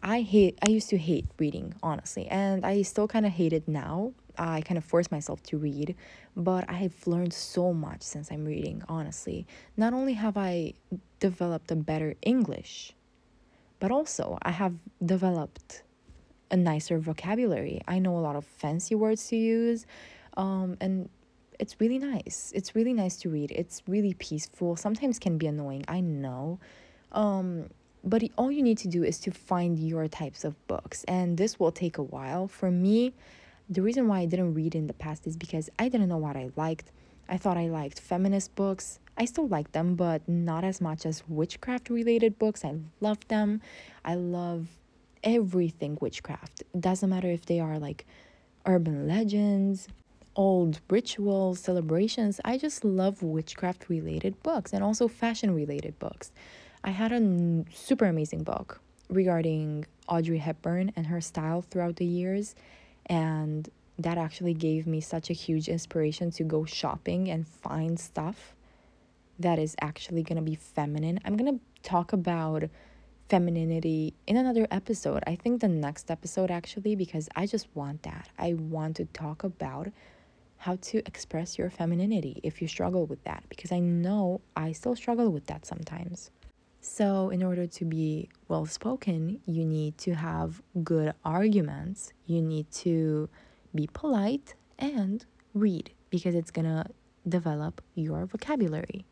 I 0.05 0.21
hate 0.21 0.57
I 0.63 0.69
used 0.69 0.89
to 0.91 0.99
hate 0.99 1.27
reading, 1.37 1.75
honestly, 1.83 2.29
and 2.29 2.65
I 2.65 2.83
still 2.83 3.09
kind 3.09 3.27
of 3.27 3.33
hate 3.33 3.53
it 3.53 3.67
now. 3.67 4.13
I 4.39 4.61
kind 4.61 4.79
of 4.79 4.85
force 4.85 5.11
myself 5.11 5.43
to 5.45 5.59
read, 5.59 5.97
but 6.37 6.71
I 6.71 6.75
have 6.75 6.95
learned 7.09 7.33
so 7.33 7.75
much 7.75 8.03
since 8.03 8.31
I'm 8.31 8.45
reading, 8.45 8.85
honestly. 8.89 9.49
Not 9.77 9.95
only 9.95 10.13
have 10.13 10.37
I 10.37 10.75
developed 11.19 11.73
a 11.73 11.77
better 11.77 12.15
English, 12.23 12.95
but 13.81 13.91
also 13.91 14.39
I 14.43 14.53
have 14.53 14.75
developed 15.05 15.83
a 16.51 16.57
nicer 16.57 16.99
vocabulary. 16.99 17.81
I 17.89 17.99
know 17.99 18.17
a 18.17 18.21
lot 18.21 18.37
of 18.37 18.45
fancy 18.45 18.95
words 18.95 19.27
to 19.29 19.37
use, 19.37 19.87
um, 20.37 20.77
and 20.81 21.09
it's 21.59 21.81
really 21.81 21.99
nice. 21.99 22.53
It's 22.55 22.75
really 22.75 22.93
nice 22.93 23.17
to 23.19 23.31
read. 23.31 23.51
It's 23.51 23.83
really 23.87 24.15
peaceful. 24.15 24.77
Sometimes 24.77 25.19
can 25.19 25.39
be 25.39 25.47
annoying. 25.47 25.85
I 25.89 26.01
know. 26.01 26.59
Um, 27.13 27.69
but 28.03 28.23
all 28.39 28.51
you 28.51 28.63
need 28.63 28.79
to 28.79 28.89
do 28.89 29.03
is 29.05 29.19
to 29.21 29.31
find 29.31 29.79
your 29.79 30.09
types 30.09 30.45
of 30.45 30.55
books 30.67 31.05
and 31.05 31.37
this 31.37 31.61
will 31.61 31.73
take 31.73 31.99
a 31.99 32.03
while 32.03 32.49
for 32.49 32.71
me 32.71 33.13
the 33.69 33.83
reason 33.83 34.09
why 34.09 34.21
i 34.21 34.25
didn't 34.25 34.55
read 34.55 34.75
in 34.75 34.87
the 34.87 34.93
past 34.95 35.27
is 35.27 35.37
because 35.37 35.69
i 35.79 35.89
didn't 35.89 36.09
know 36.09 36.17
what 36.17 36.37
i 36.37 36.49
liked 36.57 36.93
i 37.29 37.37
thought 37.37 37.57
i 37.57 37.69
liked 37.69 38.01
feminist 38.01 38.55
books 38.55 38.99
i 39.21 39.27
still 39.27 39.47
like 39.49 39.71
them 39.73 39.95
but 39.95 40.27
not 40.27 40.65
as 40.65 40.81
much 40.81 41.05
as 41.05 41.23
witchcraft 41.29 41.91
related 41.91 42.39
books. 42.39 42.65
I 42.65 42.77
love 43.01 43.19
them. 43.29 43.61
I 44.03 44.15
love 44.15 44.67
everything 45.23 45.99
witchcraft. 46.01 46.63
It 46.75 46.81
doesn't 46.81 47.11
matter 47.11 47.29
if 47.29 47.45
they 47.45 47.61
are 47.61 47.79
like 47.79 48.07
urban 48.67 49.07
legends 49.07 49.89
old 50.37 50.81
rituals 50.89 51.61
celebrations. 51.61 52.41
I 52.45 52.57
just 52.57 52.85
love 52.85 53.23
witchcraft 53.23 53.91
related 53.91 54.43
books 54.43 54.73
and 54.73 54.83
also 54.83 55.07
fashion 55.07 55.55
related 55.55 55.99
books. 55.99 56.33
I 56.83 56.91
had 56.91 57.13
a 57.13 57.65
super 57.75 58.07
amazing 58.07 58.45
book 58.45 58.81
regarding 59.11 59.85
Audrey 60.09 60.39
Hepburn 60.39 60.93
and 60.97 61.07
her 61.09 61.21
style 61.21 61.61
throughout 61.61 61.97
the 61.97 62.07
years. 62.07 62.55
And 63.07 63.69
that 63.99 64.17
actually 64.17 64.55
gave 64.55 64.87
me 64.87 65.01
such 65.03 65.29
a 65.29 65.35
huge 65.35 65.69
inspiration 65.69 66.31
to 66.31 66.45
go 66.45 66.65
shopping 66.65 67.29
and 67.29 67.47
find 67.47 68.01
stuff 68.01 68.55
that 69.41 69.59
is 69.59 69.75
actually 69.81 70.23
going 70.23 70.37
to 70.37 70.43
be 70.43 70.55
feminine. 70.55 71.19
I'm 71.25 71.37
going 71.37 71.59
to 71.59 71.65
talk 71.83 72.13
about 72.13 72.65
femininity 73.29 74.15
in 74.27 74.37
another 74.37 74.67
episode. 74.71 75.23
I 75.27 75.37
think 75.37 75.61
the 75.61 75.69
next 75.69 76.11
episode 76.11 76.51
actually 76.51 76.97
because 76.97 77.29
I 77.37 77.47
just 77.47 77.69
want 77.75 78.03
that. 78.03 78.29
I 78.39 78.55
want 78.55 78.97
to 78.97 79.05
talk 79.07 79.45
about 79.45 79.89
how 80.59 80.77
to 80.77 80.99
express 81.07 81.57
your 81.57 81.71
femininity 81.71 82.41
if 82.43 82.61
you 82.61 82.69
struggle 82.69 83.07
with 83.07 83.23
that 83.25 83.45
because 83.49 83.73
I 83.73 83.79
know 83.79 84.43
I 84.57 84.73
still 84.73 84.95
struggle 84.95 85.31
with 85.31 85.47
that 85.47 85.65
sometimes. 85.65 86.31
So, 86.83 87.29
in 87.29 87.43
order 87.43 87.67
to 87.67 87.85
be 87.85 88.31
well 88.49 88.65
spoken, 88.65 89.41
you 89.47 89.67
need 89.67 89.99
to 89.99 90.15
have 90.15 90.63
good 90.83 91.13
arguments, 91.25 92.13
you 92.27 92.41
need 92.41 92.71
to 92.73 93.29
be 93.75 93.89
polite 93.93 94.55
and 94.79 95.25
read 95.55 95.93
because 96.09 96.35
it's 96.35 96.51
gonna 96.51 96.87
develop 97.29 97.83
your 97.95 98.27
vocabulary. 98.27 99.05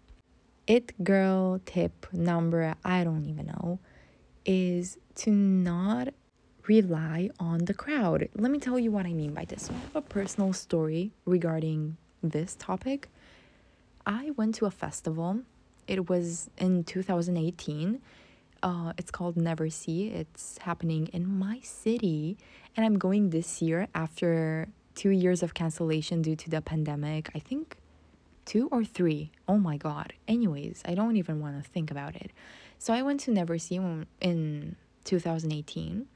It 0.68 1.02
girl 1.02 1.60
tip 1.64 2.06
number, 2.12 2.76
I 2.84 3.02
don't 3.02 3.24
even 3.24 3.46
know, 3.46 3.80
is 4.44 4.98
to 5.16 5.32
not 5.32 6.14
rely 6.68 7.30
on 7.40 7.64
the 7.64 7.74
crowd. 7.74 8.28
Let 8.36 8.52
me 8.52 8.60
tell 8.60 8.78
you 8.78 8.92
what 8.92 9.06
I 9.06 9.12
mean 9.12 9.34
by 9.34 9.46
this. 9.46 9.68
I 9.68 9.72
have 9.72 9.96
a 9.96 10.02
personal 10.02 10.52
story 10.52 11.10
regarding 11.24 11.96
this 12.22 12.54
topic. 12.54 13.08
I 14.06 14.30
went 14.36 14.54
to 14.56 14.66
a 14.66 14.70
festival 14.70 15.40
it 15.88 16.08
was 16.08 16.50
in 16.58 16.84
2018. 16.84 18.00
Uh, 18.62 18.92
it's 18.98 19.10
called 19.10 19.36
Neversea. 19.36 20.14
It's 20.14 20.58
happening 20.58 21.08
in 21.08 21.26
my 21.26 21.60
city, 21.62 22.36
and 22.76 22.84
I'm 22.84 22.98
going 22.98 23.30
this 23.30 23.62
year 23.62 23.88
after 23.94 24.68
two 24.94 25.10
years 25.10 25.42
of 25.42 25.54
cancellation 25.54 26.22
due 26.22 26.36
to 26.36 26.50
the 26.50 26.60
pandemic. 26.60 27.30
I 27.34 27.38
think 27.38 27.78
two 28.48 28.66
or 28.72 28.82
three. 28.82 29.30
Oh 29.46 29.58
my 29.58 29.76
god. 29.76 30.14
Anyways, 30.26 30.82
I 30.86 30.94
don't 30.94 31.16
even 31.16 31.38
want 31.38 31.62
to 31.62 31.70
think 31.70 31.90
about 31.90 32.16
it. 32.16 32.30
So 32.78 32.94
I 32.94 33.02
went 33.02 33.20
to 33.20 33.30
Neversea 33.30 34.06
in 34.22 34.76
2018, 35.04 36.06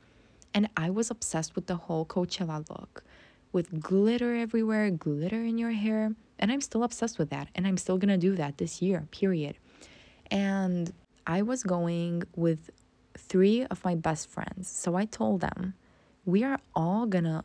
and 0.55 0.71
I 0.75 0.89
was 0.89 1.11
obsessed 1.11 1.55
with 1.55 1.67
the 1.67 1.77
whole 1.77 2.07
Coachella 2.07 2.67
look 2.71 3.05
with 3.53 3.83
glitter 3.83 4.35
everywhere, 4.35 4.91
glitter 4.91 5.45
in 5.45 5.59
your 5.59 5.73
hair. 5.73 6.15
And 6.39 6.51
I'm 6.51 6.63
still 6.63 6.85
obsessed 6.85 7.19
with 7.19 7.29
that. 7.29 7.49
And 7.55 7.67
I'm 7.67 7.77
still 7.77 7.99
gonna 7.99 8.17
do 8.17 8.35
that 8.37 8.57
this 8.57 8.81
year, 8.81 9.07
period. 9.11 9.59
And 10.31 10.91
I 11.27 11.43
was 11.43 11.63
going 11.63 12.23
with 12.35 12.71
three 13.15 13.67
of 13.67 13.85
my 13.85 13.95
best 13.95 14.31
friends. 14.31 14.71
So 14.71 14.95
I 14.95 15.05
told 15.05 15.43
them, 15.43 15.75
we 16.25 16.45
are 16.45 16.59
all 16.75 17.05
gonna 17.05 17.45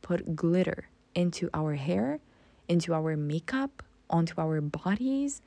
put 0.00 0.34
glitter 0.34 0.88
into 1.14 1.50
our 1.52 1.74
hair, 1.74 2.20
into 2.66 2.94
our 2.94 3.14
makeup, 3.14 3.82
onto 4.12 4.40
our 4.40 4.60
bodies, 4.60 5.42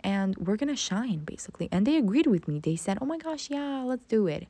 and 0.00 0.36
we're 0.36 0.56
gonna 0.56 0.76
shine 0.76 1.20
basically. 1.24 1.68
And 1.70 1.86
they 1.86 1.96
agreed 1.96 2.26
with 2.26 2.48
me. 2.48 2.58
They 2.58 2.76
said, 2.76 2.98
oh 3.00 3.06
my 3.06 3.18
gosh, 3.18 3.50
yeah, 3.50 3.82
let's 3.84 4.06
do 4.06 4.26
it. 4.26 4.46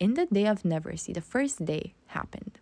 In 0.00 0.14
the 0.14 0.26
day 0.26 0.46
of 0.46 0.62
Neversea, 0.62 1.14
the 1.14 1.20
first 1.20 1.64
day 1.64 1.94
happened. 2.06 2.58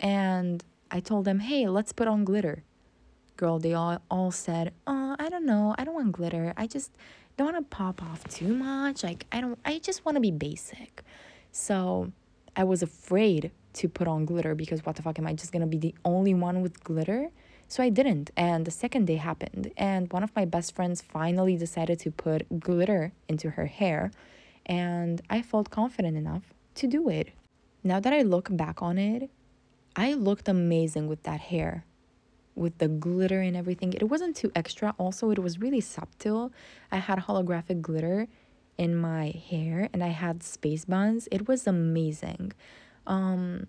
And 0.00 0.64
I 0.90 1.00
told 1.00 1.24
them, 1.24 1.40
hey, 1.40 1.68
let's 1.68 1.92
put 1.92 2.08
on 2.08 2.24
glitter. 2.24 2.64
Girl, 3.36 3.58
they 3.58 3.74
all, 3.74 3.98
all 4.10 4.30
said, 4.30 4.72
oh, 4.86 5.16
I 5.18 5.28
don't 5.28 5.46
know. 5.46 5.74
I 5.78 5.84
don't 5.84 5.94
want 5.94 6.12
glitter. 6.12 6.54
I 6.56 6.66
just, 6.66 6.90
don't 7.36 7.52
want 7.52 7.70
to 7.70 7.76
pop 7.76 8.02
off 8.02 8.24
too 8.28 8.54
much. 8.54 9.02
Like 9.02 9.26
I 9.32 9.40
don't 9.40 9.58
I 9.64 9.78
just 9.78 10.04
want 10.04 10.16
to 10.16 10.20
be 10.20 10.30
basic. 10.30 11.02
So 11.52 12.12
I 12.56 12.64
was 12.64 12.82
afraid 12.82 13.50
to 13.74 13.88
put 13.88 14.06
on 14.06 14.24
glitter 14.24 14.54
because 14.54 14.84
what 14.84 14.96
the 14.96 15.02
fuck 15.02 15.18
am 15.18 15.26
I 15.26 15.32
just 15.34 15.52
to 15.52 15.66
be 15.66 15.78
the 15.78 15.94
only 16.04 16.34
one 16.34 16.62
with 16.62 16.82
glitter? 16.84 17.30
So 17.68 17.82
I 17.82 17.88
didn't. 17.88 18.30
And 18.36 18.64
the 18.64 18.70
second 18.70 19.06
day 19.06 19.16
happened 19.16 19.72
and 19.76 20.12
one 20.12 20.22
of 20.22 20.34
my 20.36 20.44
best 20.44 20.74
friends 20.74 21.00
finally 21.00 21.56
decided 21.56 21.98
to 22.00 22.10
put 22.10 22.60
glitter 22.60 23.12
into 23.28 23.50
her 23.50 23.66
hair 23.66 24.10
and 24.66 25.20
I 25.28 25.42
felt 25.42 25.70
confident 25.70 26.16
enough 26.16 26.54
to 26.76 26.86
do 26.86 27.08
it. 27.08 27.30
Now 27.82 28.00
that 28.00 28.12
I 28.12 28.22
look 28.22 28.48
back 28.50 28.80
on 28.80 28.96
it, 28.98 29.30
I 29.96 30.14
looked 30.14 30.48
amazing 30.48 31.06
with 31.06 31.22
that 31.24 31.40
hair 31.40 31.84
with 32.54 32.78
the 32.78 32.88
glitter 32.88 33.40
and 33.40 33.56
everything. 33.56 33.92
It 33.92 34.04
wasn't 34.04 34.36
too 34.36 34.50
extra. 34.54 34.94
Also, 34.98 35.30
it 35.30 35.38
was 35.38 35.60
really 35.60 35.80
subtle. 35.80 36.52
I 36.90 36.98
had 36.98 37.20
holographic 37.20 37.80
glitter 37.80 38.28
in 38.78 38.96
my 38.96 39.30
hair 39.50 39.88
and 39.92 40.02
I 40.02 40.08
had 40.08 40.42
space 40.42 40.84
buns. 40.84 41.28
It 41.30 41.48
was 41.48 41.66
amazing. 41.66 42.52
Um, 43.06 43.66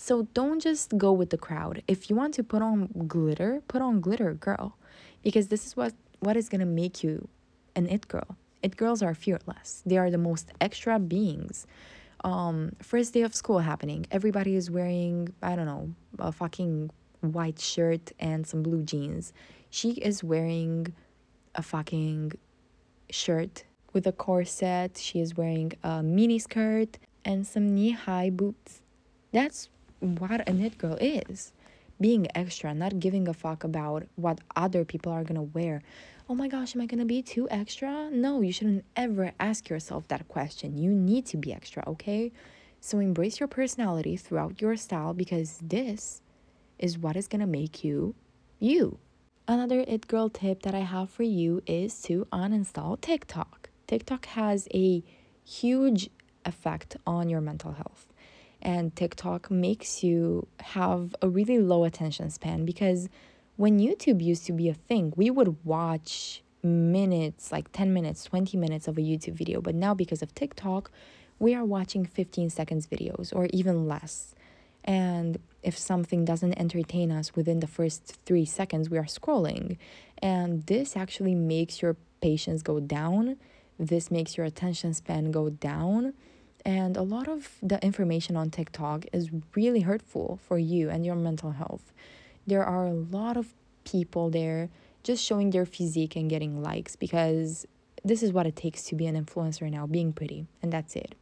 so 0.00 0.22
don't 0.32 0.60
just 0.60 0.96
go 0.96 1.12
with 1.12 1.28
the 1.28 1.36
crowd. 1.36 1.82
If 1.86 2.08
you 2.08 2.16
want 2.16 2.32
to 2.34 2.42
put 2.42 2.62
on 2.62 2.88
glitter, 3.06 3.62
put 3.68 3.82
on 3.82 4.00
glitter, 4.00 4.32
girl, 4.32 4.76
because 5.22 5.48
this 5.48 5.66
is 5.66 5.76
what 5.76 5.92
what 6.20 6.36
is 6.36 6.48
gonna 6.48 6.66
make 6.66 7.04
you 7.04 7.28
an 7.76 7.86
it 7.86 8.08
girl. 8.08 8.36
It 8.62 8.76
girls 8.76 9.02
are 9.02 9.14
fearless. 9.14 9.82
They 9.84 9.98
are 9.98 10.10
the 10.10 10.18
most 10.18 10.52
extra 10.60 10.98
beings. 10.98 11.66
Um, 12.24 12.72
first 12.82 13.14
day 13.14 13.22
of 13.22 13.34
school 13.34 13.58
happening. 13.58 14.06
Everybody 14.10 14.54
is 14.54 14.70
wearing 14.70 15.34
I 15.42 15.54
don't 15.54 15.66
know 15.66 15.90
a 16.18 16.32
fucking 16.32 16.90
white 17.20 17.60
shirt 17.60 18.12
and 18.18 18.46
some 18.46 18.62
blue 18.62 18.82
jeans. 18.82 19.34
She 19.68 19.90
is 19.92 20.24
wearing 20.24 20.94
a 21.54 21.62
fucking 21.62 22.32
shirt 23.10 23.64
with 23.92 24.06
a 24.06 24.12
corset. 24.12 24.96
She 24.96 25.20
is 25.20 25.36
wearing 25.36 25.72
a 25.82 26.02
mini 26.02 26.38
skirt 26.38 26.96
and 27.22 27.46
some 27.46 27.74
knee 27.74 27.90
high 27.90 28.30
boots. 28.30 28.80
That's 29.32 29.68
what 30.00 30.48
a 30.48 30.52
knit 30.52 30.78
girl 30.78 30.96
is 31.00 31.52
being 32.00 32.26
extra, 32.34 32.72
not 32.72 32.98
giving 32.98 33.28
a 33.28 33.34
fuck 33.34 33.62
about 33.62 34.04
what 34.16 34.40
other 34.56 34.84
people 34.84 35.12
are 35.12 35.22
gonna 35.22 35.42
wear. 35.42 35.82
Oh 36.28 36.34
my 36.34 36.48
gosh, 36.48 36.74
am 36.74 36.80
I 36.80 36.86
gonna 36.86 37.04
be 37.04 37.22
too 37.22 37.46
extra? 37.50 38.08
No, 38.10 38.40
you 38.40 38.52
shouldn't 38.52 38.84
ever 38.96 39.32
ask 39.38 39.68
yourself 39.68 40.08
that 40.08 40.26
question. 40.28 40.78
You 40.78 40.90
need 40.90 41.26
to 41.26 41.36
be 41.36 41.52
extra, 41.52 41.84
okay? 41.86 42.32
So 42.80 42.98
embrace 42.98 43.38
your 43.38 43.48
personality 43.48 44.16
throughout 44.16 44.60
your 44.62 44.76
style 44.76 45.12
because 45.12 45.58
this 45.62 46.22
is 46.78 46.98
what 46.98 47.16
is 47.16 47.28
to 47.28 47.46
make 47.46 47.84
you 47.84 48.14
you. 48.58 48.98
Another 49.46 49.80
It 49.86 50.06
Girl 50.06 50.30
tip 50.30 50.62
that 50.62 50.74
I 50.74 50.80
have 50.80 51.10
for 51.10 51.24
you 51.24 51.62
is 51.66 52.00
to 52.02 52.26
uninstall 52.32 53.00
TikTok. 53.00 53.68
TikTok 53.86 54.26
has 54.26 54.68
a 54.72 55.02
huge 55.44 56.08
effect 56.46 56.96
on 57.06 57.28
your 57.28 57.40
mental 57.40 57.72
health. 57.72 58.06
And 58.62 58.94
TikTok 58.94 59.50
makes 59.50 60.04
you 60.04 60.46
have 60.60 61.14
a 61.22 61.28
really 61.28 61.58
low 61.58 61.84
attention 61.84 62.30
span 62.30 62.64
because 62.64 63.08
when 63.56 63.78
YouTube 63.78 64.22
used 64.22 64.46
to 64.46 64.52
be 64.52 64.68
a 64.68 64.74
thing, 64.74 65.12
we 65.16 65.30
would 65.30 65.64
watch 65.64 66.42
minutes, 66.62 67.52
like 67.52 67.72
10 67.72 67.92
minutes, 67.92 68.24
20 68.24 68.56
minutes 68.56 68.88
of 68.88 68.98
a 68.98 69.00
YouTube 69.00 69.34
video. 69.34 69.60
But 69.60 69.74
now, 69.74 69.94
because 69.94 70.22
of 70.22 70.34
TikTok, 70.34 70.90
we 71.38 71.54
are 71.54 71.64
watching 71.64 72.04
15 72.04 72.50
seconds 72.50 72.86
videos 72.86 73.34
or 73.34 73.46
even 73.50 73.88
less. 73.88 74.34
And 74.84 75.38
if 75.62 75.76
something 75.76 76.24
doesn't 76.24 76.58
entertain 76.58 77.10
us 77.10 77.34
within 77.34 77.60
the 77.60 77.66
first 77.66 78.18
three 78.24 78.44
seconds, 78.44 78.88
we 78.88 78.98
are 78.98 79.04
scrolling. 79.04 79.76
And 80.22 80.66
this 80.66 80.96
actually 80.96 81.34
makes 81.34 81.82
your 81.82 81.96
patience 82.20 82.62
go 82.62 82.80
down. 82.80 83.36
This 83.78 84.10
makes 84.10 84.36
your 84.36 84.46
attention 84.46 84.94
span 84.94 85.30
go 85.30 85.50
down. 85.50 86.14
And 86.64 86.96
a 86.96 87.02
lot 87.02 87.28
of 87.28 87.56
the 87.62 87.82
information 87.84 88.36
on 88.36 88.50
TikTok 88.50 89.06
is 89.12 89.30
really 89.54 89.80
hurtful 89.80 90.38
for 90.46 90.58
you 90.58 90.90
and 90.90 91.04
your 91.04 91.14
mental 91.14 91.52
health. 91.52 91.92
There 92.46 92.64
are 92.64 92.86
a 92.86 92.92
lot 92.92 93.36
of 93.36 93.54
people 93.84 94.30
there 94.30 94.68
just 95.02 95.24
showing 95.24 95.50
their 95.50 95.64
physique 95.64 96.16
and 96.16 96.28
getting 96.28 96.62
likes 96.62 96.96
because 96.96 97.66
this 98.04 98.22
is 98.22 98.32
what 98.32 98.46
it 98.46 98.56
takes 98.56 98.84
to 98.84 98.94
be 98.94 99.06
an 99.06 99.22
influencer 99.22 99.70
now, 99.70 99.86
being 99.86 100.12
pretty, 100.12 100.46
and 100.62 100.72
that's 100.72 100.96
it. 100.96 101.14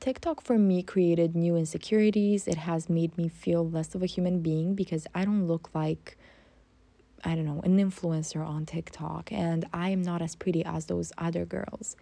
TikTok 0.00 0.42
for 0.42 0.58
me 0.58 0.82
created 0.82 1.36
new 1.36 1.56
insecurities. 1.56 2.48
It 2.48 2.58
has 2.58 2.90
made 2.90 3.16
me 3.16 3.28
feel 3.28 3.68
less 3.68 3.94
of 3.94 4.02
a 4.02 4.06
human 4.06 4.40
being 4.40 4.74
because 4.74 5.06
I 5.14 5.24
don't 5.24 5.46
look 5.46 5.70
like, 5.74 6.18
I 7.22 7.36
don't 7.36 7.44
know, 7.44 7.60
an 7.62 7.78
influencer 7.78 8.44
on 8.44 8.66
TikTok 8.66 9.30
and 9.30 9.64
I 9.72 9.90
am 9.90 10.02
not 10.02 10.20
as 10.20 10.34
pretty 10.34 10.64
as 10.64 10.86
those 10.86 11.12
other 11.18 11.44
girls. 11.44 11.94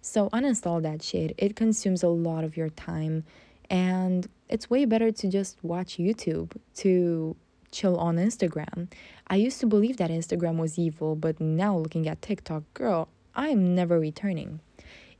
So 0.00 0.28
uninstall 0.30 0.82
that 0.82 1.02
shit. 1.02 1.34
It 1.38 1.56
consumes 1.56 2.02
a 2.02 2.08
lot 2.08 2.44
of 2.44 2.56
your 2.56 2.70
time 2.70 3.24
and 3.70 4.28
it's 4.48 4.70
way 4.70 4.84
better 4.84 5.12
to 5.12 5.28
just 5.28 5.62
watch 5.62 5.98
YouTube 5.98 6.52
to 6.76 7.36
chill 7.70 7.96
on 7.98 8.16
Instagram. 8.16 8.90
I 9.26 9.36
used 9.36 9.60
to 9.60 9.66
believe 9.66 9.98
that 9.98 10.10
Instagram 10.10 10.56
was 10.56 10.78
evil, 10.78 11.16
but 11.16 11.40
now 11.40 11.76
looking 11.76 12.08
at 12.08 12.22
TikTok, 12.22 12.62
girl, 12.74 13.08
I 13.34 13.48
am 13.48 13.74
never 13.74 13.98
returning. 14.00 14.60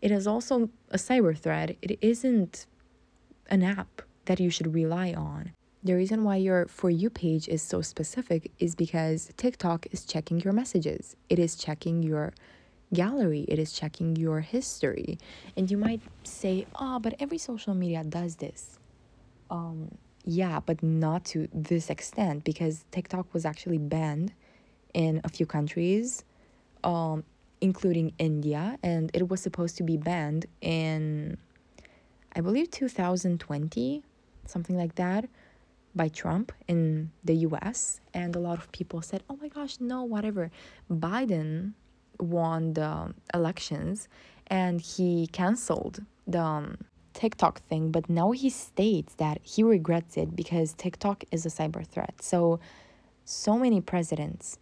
It 0.01 0.11
is 0.11 0.27
also 0.27 0.71
a 0.91 0.97
cyber 0.97 1.37
threat. 1.37 1.77
It 1.83 1.99
isn't 2.01 2.67
an 3.51 3.62
app 3.62 4.03
that 4.25 4.41
you 4.41 4.51
should 4.51 4.75
rely 4.75 5.12
on. 5.12 5.53
The 5.83 5.95
reason 5.95 6.25
why 6.25 6.37
your 6.37 6.67
For 6.67 6.91
You 6.91 7.09
page 7.11 7.49
is 7.49 7.62
so 7.62 7.83
specific 7.83 8.51
is 8.59 8.75
because 8.75 9.31
TikTok 9.37 9.87
is 9.93 10.05
checking 10.05 10.41
your 10.41 10.53
messages, 10.53 11.17
it 11.29 11.38
is 11.38 11.55
checking 11.55 12.03
your 12.03 12.33
gallery, 12.92 13.44
it 13.48 13.59
is 13.59 13.72
checking 13.72 14.16
your 14.16 14.40
history. 14.40 15.18
And 15.57 15.70
you 15.70 15.77
might 15.77 16.01
say, 16.24 16.66
oh, 16.74 16.98
but 16.98 17.14
every 17.20 17.38
social 17.38 17.74
media 17.74 18.05
does 18.05 18.37
this. 18.37 18.79
Um, 19.51 19.90
yeah, 20.24 20.61
but 20.61 20.83
not 20.83 21.24
to 21.27 21.48
this 21.53 21.90
extent 21.90 22.44
because 22.44 22.85
TikTok 22.90 23.33
was 23.33 23.44
actually 23.44 23.79
banned 23.79 24.33
in 24.94 25.20
a 25.24 25.29
few 25.29 25.46
countries, 25.46 26.24
um, 26.85 27.24
including 27.61 28.12
India, 28.18 28.79
and 28.83 29.11
it 29.14 29.29
was 29.29 29.40
supposed 29.40 29.77
to 29.79 29.83
be 29.83 29.96
banned 29.96 30.46
in, 30.61 31.38
I 32.35 32.40
believe, 32.40 32.70
2020, 32.70 34.03
something 34.46 34.77
like 34.77 34.94
that 34.96 35.29
by 35.94 36.09
Trump 36.09 36.53
in 36.68 37.11
the 37.24 37.35
US. 37.48 38.01
And 38.14 38.37
a 38.37 38.38
lot 38.38 38.59
of 38.59 38.70
people 38.72 39.03
said, 39.03 39.22
oh 39.29 39.38
my 39.40 39.48
gosh, 39.48 39.81
no, 39.81 40.05
whatever. 40.05 40.51
Biden 40.90 41.72
won 42.21 42.75
the 42.75 43.15
elections 43.35 44.09
and 44.47 44.81
he 44.81 45.29
canceled 45.29 46.05
the 46.27 46.41
um, 46.41 46.79
TikTok 47.15 47.61
thing, 47.63 47.91
but 47.91 48.09
now 48.09 48.31
he 48.31 48.49
states 48.51 49.15
that 49.15 49.41
he 49.43 49.63
regrets 49.63 50.17
it 50.17 50.37
because 50.37 50.73
TikTok 50.75 51.25
is 51.31 51.45
a 51.45 51.49
cyber 51.49 51.87
threat. 51.87 52.15
So, 52.23 52.61
so 53.25 53.59
many 53.59 53.81
presidents 53.81 54.59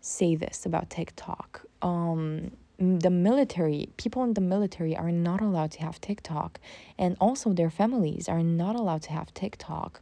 say 0.00 0.34
this 0.34 0.66
about 0.66 0.90
TikTok. 0.90 1.64
Um, 1.82 2.50
the 2.78 3.10
military, 3.10 3.88
people 3.96 4.24
in 4.24 4.34
the 4.34 4.40
military 4.40 4.96
are 4.96 5.12
not 5.12 5.40
allowed 5.40 5.70
to 5.72 5.80
have 5.82 6.00
TikTok, 6.00 6.58
and 6.98 7.16
also 7.20 7.52
their 7.52 7.70
families 7.70 8.28
are 8.28 8.42
not 8.42 8.74
allowed 8.74 9.02
to 9.02 9.12
have 9.12 9.32
TikTok 9.32 10.00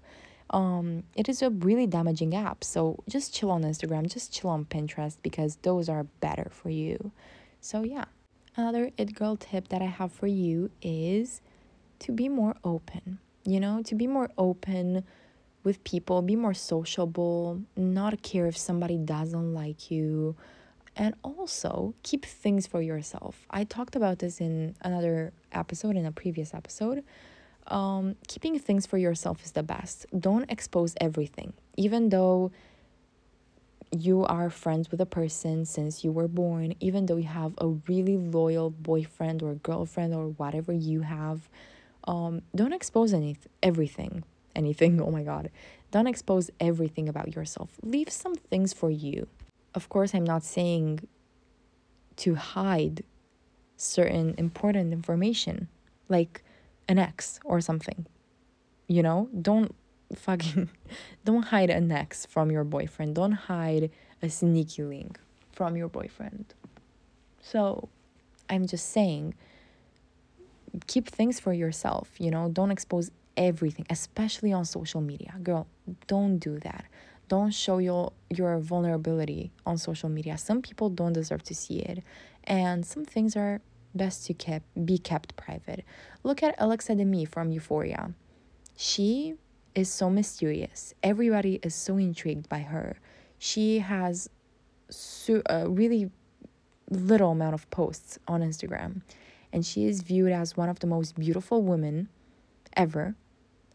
um, 0.53 1.05
it 1.17 1.29
is 1.29 1.43
a 1.43 1.51
really 1.51 1.87
damaging 1.87 2.35
app. 2.35 2.65
So 2.65 3.03
just 3.09 3.35
chill 3.35 3.51
on 3.51 3.63
Instagram, 3.63 4.13
just 4.13 4.33
chill 4.33 4.51
on 4.51 4.65
Pinterest 4.65 5.17
because 5.23 5.57
those 5.63 5.89
are 5.89 6.05
better 6.21 6.49
for 6.51 6.71
you. 6.71 7.13
So 7.61 7.83
yeah. 7.83 8.05
Another 8.55 8.91
it 8.99 9.15
girl 9.15 9.37
tip 9.37 9.69
that 9.69 9.81
I 9.81 9.87
have 9.87 10.13
for 10.13 10.27
you 10.27 10.71
is 10.83 11.41
to 12.01 12.13
be 12.13 12.29
more 12.29 12.55
open. 12.65 13.19
You 13.45 13.61
know, 13.61 13.83
to 13.85 13.95
be 13.95 14.07
more 14.07 14.29
open 14.37 15.05
with 15.65 15.83
people, 15.85 16.21
be 16.23 16.37
more 16.37 16.55
sociable, 16.55 17.63
not 17.77 18.23
care 18.23 18.47
if 18.47 18.57
somebody 18.57 18.99
doesn't 18.99 19.55
like 19.55 19.91
you, 19.91 20.37
and 20.97 21.15
also 21.23 21.95
keep 22.03 22.27
things 22.27 22.67
for 22.67 22.83
yourself. 22.83 23.47
I 23.51 23.65
talked 23.65 23.97
about 23.97 24.19
this 24.19 24.41
in 24.41 24.77
another 24.83 25.33
episode, 25.53 25.97
in 25.97 26.05
a 26.05 26.13
previous 26.13 26.53
episode 26.53 27.03
um, 27.67 28.17
keeping 28.29 28.59
things 28.59 28.87
for 28.87 28.99
yourself 28.99 29.45
is 29.45 29.53
the 29.53 29.63
best. 29.63 30.07
Don't 30.19 30.51
expose 30.51 30.95
everything, 31.01 31.53
even 31.77 32.09
though 32.09 32.51
you 33.91 34.25
are 34.25 34.49
friends 34.49 34.91
with 34.91 35.01
a 35.01 35.07
person 35.07 35.65
since 35.67 36.03
you 36.03 36.11
were 36.11 36.29
born, 36.29 36.75
even 36.81 37.07
though 37.07 37.17
you 37.17 37.29
have 37.29 37.53
a 37.59 37.69
really 37.69 38.17
loyal 38.17 38.71
boyfriend 38.71 39.43
or 39.43 39.55
girlfriend 39.55 40.15
or 40.15 40.29
whatever 40.29 40.73
you 40.73 41.03
have. 41.03 41.49
Um, 42.05 42.43
don't 42.55 42.73
expose 42.73 43.13
any 43.13 43.37
everything, 43.63 44.25
anything. 44.57 45.01
Oh 45.07 45.11
my 45.11 45.23
god, 45.23 45.51
don't 45.91 46.07
expose 46.07 46.51
everything 46.59 47.09
about 47.09 47.35
yourself. 47.37 47.71
Leave 47.83 48.11
some 48.11 48.35
things 48.35 48.73
for 48.73 48.91
you. 48.91 49.29
Of 49.75 49.89
course, 49.89 50.15
I'm 50.15 50.25
not 50.25 50.43
saying 50.43 51.07
to 52.17 52.35
hide 52.35 53.05
certain 53.77 54.35
important 54.39 54.93
information, 54.93 55.69
like 56.09 56.43
an 56.89 56.99
ex 56.99 57.41
or 57.45 57.61
something. 57.61 58.07
You 58.89 59.03
know, 59.03 59.29
don't 59.41 59.75
fucking 60.15 60.71
don't 61.25 61.45
hide 61.45 61.71
an 61.71 61.91
ex 61.91 62.27
from 62.27 62.51
your 62.51 62.65
boyfriend. 62.65 63.15
Don't 63.15 63.33
hide 63.33 63.91
a 64.23 64.29
sneaky 64.29 64.83
link 64.83 65.19
from 65.53 65.77
your 65.77 65.89
boyfriend. 65.89 66.55
So, 67.41 67.89
I'm 68.49 68.67
just 68.67 68.91
saying 68.91 69.35
keep 70.87 71.09
things 71.09 71.39
for 71.41 71.53
yourself, 71.53 72.11
you 72.19 72.31
know? 72.31 72.49
Don't 72.49 72.71
expose 72.71 73.11
everything, 73.37 73.87
especially 73.91 74.53
on 74.53 74.65
social 74.65 75.01
media. 75.01 75.35
Girl, 75.43 75.67
don't 76.07 76.39
do 76.39 76.59
that. 76.61 76.87
Don't 77.29 77.53
show 77.53 77.79
your 77.79 78.13
your 78.29 78.59
vulnerability 78.59 79.53
on 79.65 79.79
social 79.79 80.09
media. 80.09 80.37
Some 80.37 80.61
people 80.61 80.91
don't 80.91 81.15
deserve 81.15 81.43
to 81.45 81.55
see 81.55 81.79
it, 81.81 82.03
and 82.45 82.85
some 82.85 83.05
things 83.05 83.37
are 83.37 83.61
best 83.95 84.27
to 84.27 84.35
keep 84.35 84.63
be 84.85 84.99
kept 84.99 85.37
private. 85.37 85.85
Look 86.23 86.43
at 86.43 86.55
Alexa 86.59 86.95
Demie 86.95 87.25
from 87.25 87.51
Euphoria. 87.51 88.13
She 88.77 89.35
is 89.75 89.89
so 89.89 90.11
mysterious. 90.11 90.95
Everybody 91.03 91.61
is 91.63 91.75
so 91.75 91.97
intrigued 91.97 92.49
by 92.49 92.61
her. 92.61 92.97
She 93.39 93.81
has 93.81 94.29
so, 94.91 95.43
a 95.47 95.63
uh, 95.63 95.67
really 95.67 96.11
little 96.91 97.31
amount 97.31 97.55
of 97.55 97.69
posts 97.71 98.19
on 98.29 98.43
Instagram, 98.43 99.03
and 99.53 99.65
she 99.65 99.87
is 99.87 100.03
viewed 100.03 100.33
as 100.33 100.57
one 100.57 100.69
of 100.69 100.81
the 100.81 100.87
most 100.87 101.19
beautiful 101.19 101.63
women 101.63 102.09
ever. 102.77 103.15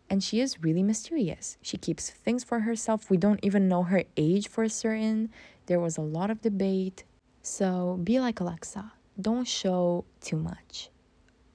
And 0.10 0.24
she 0.24 0.40
is 0.40 0.64
really 0.64 0.84
mysterious. 0.84 1.58
She 1.62 1.76
keeps 1.76 2.10
things 2.10 2.44
for 2.44 2.62
herself. 2.62 3.10
We 3.10 3.18
don't 3.18 3.42
even 3.44 3.68
know 3.68 3.84
her 3.84 4.04
age 4.16 4.48
for 4.48 4.70
certain. 4.70 5.30
There 5.66 5.82
was 5.82 5.98
a 5.98 6.02
lot 6.02 6.30
of 6.30 6.42
debate. 6.42 7.04
So 7.42 8.00
be 8.02 8.20
like 8.20 8.40
Alexa 8.40 8.94
don't 9.20 9.48
show 9.48 10.06
too 10.22 10.38
much 10.38 10.90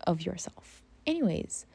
of 0.06 0.22
yourself. 0.22 0.82
Anyways, 1.06 1.66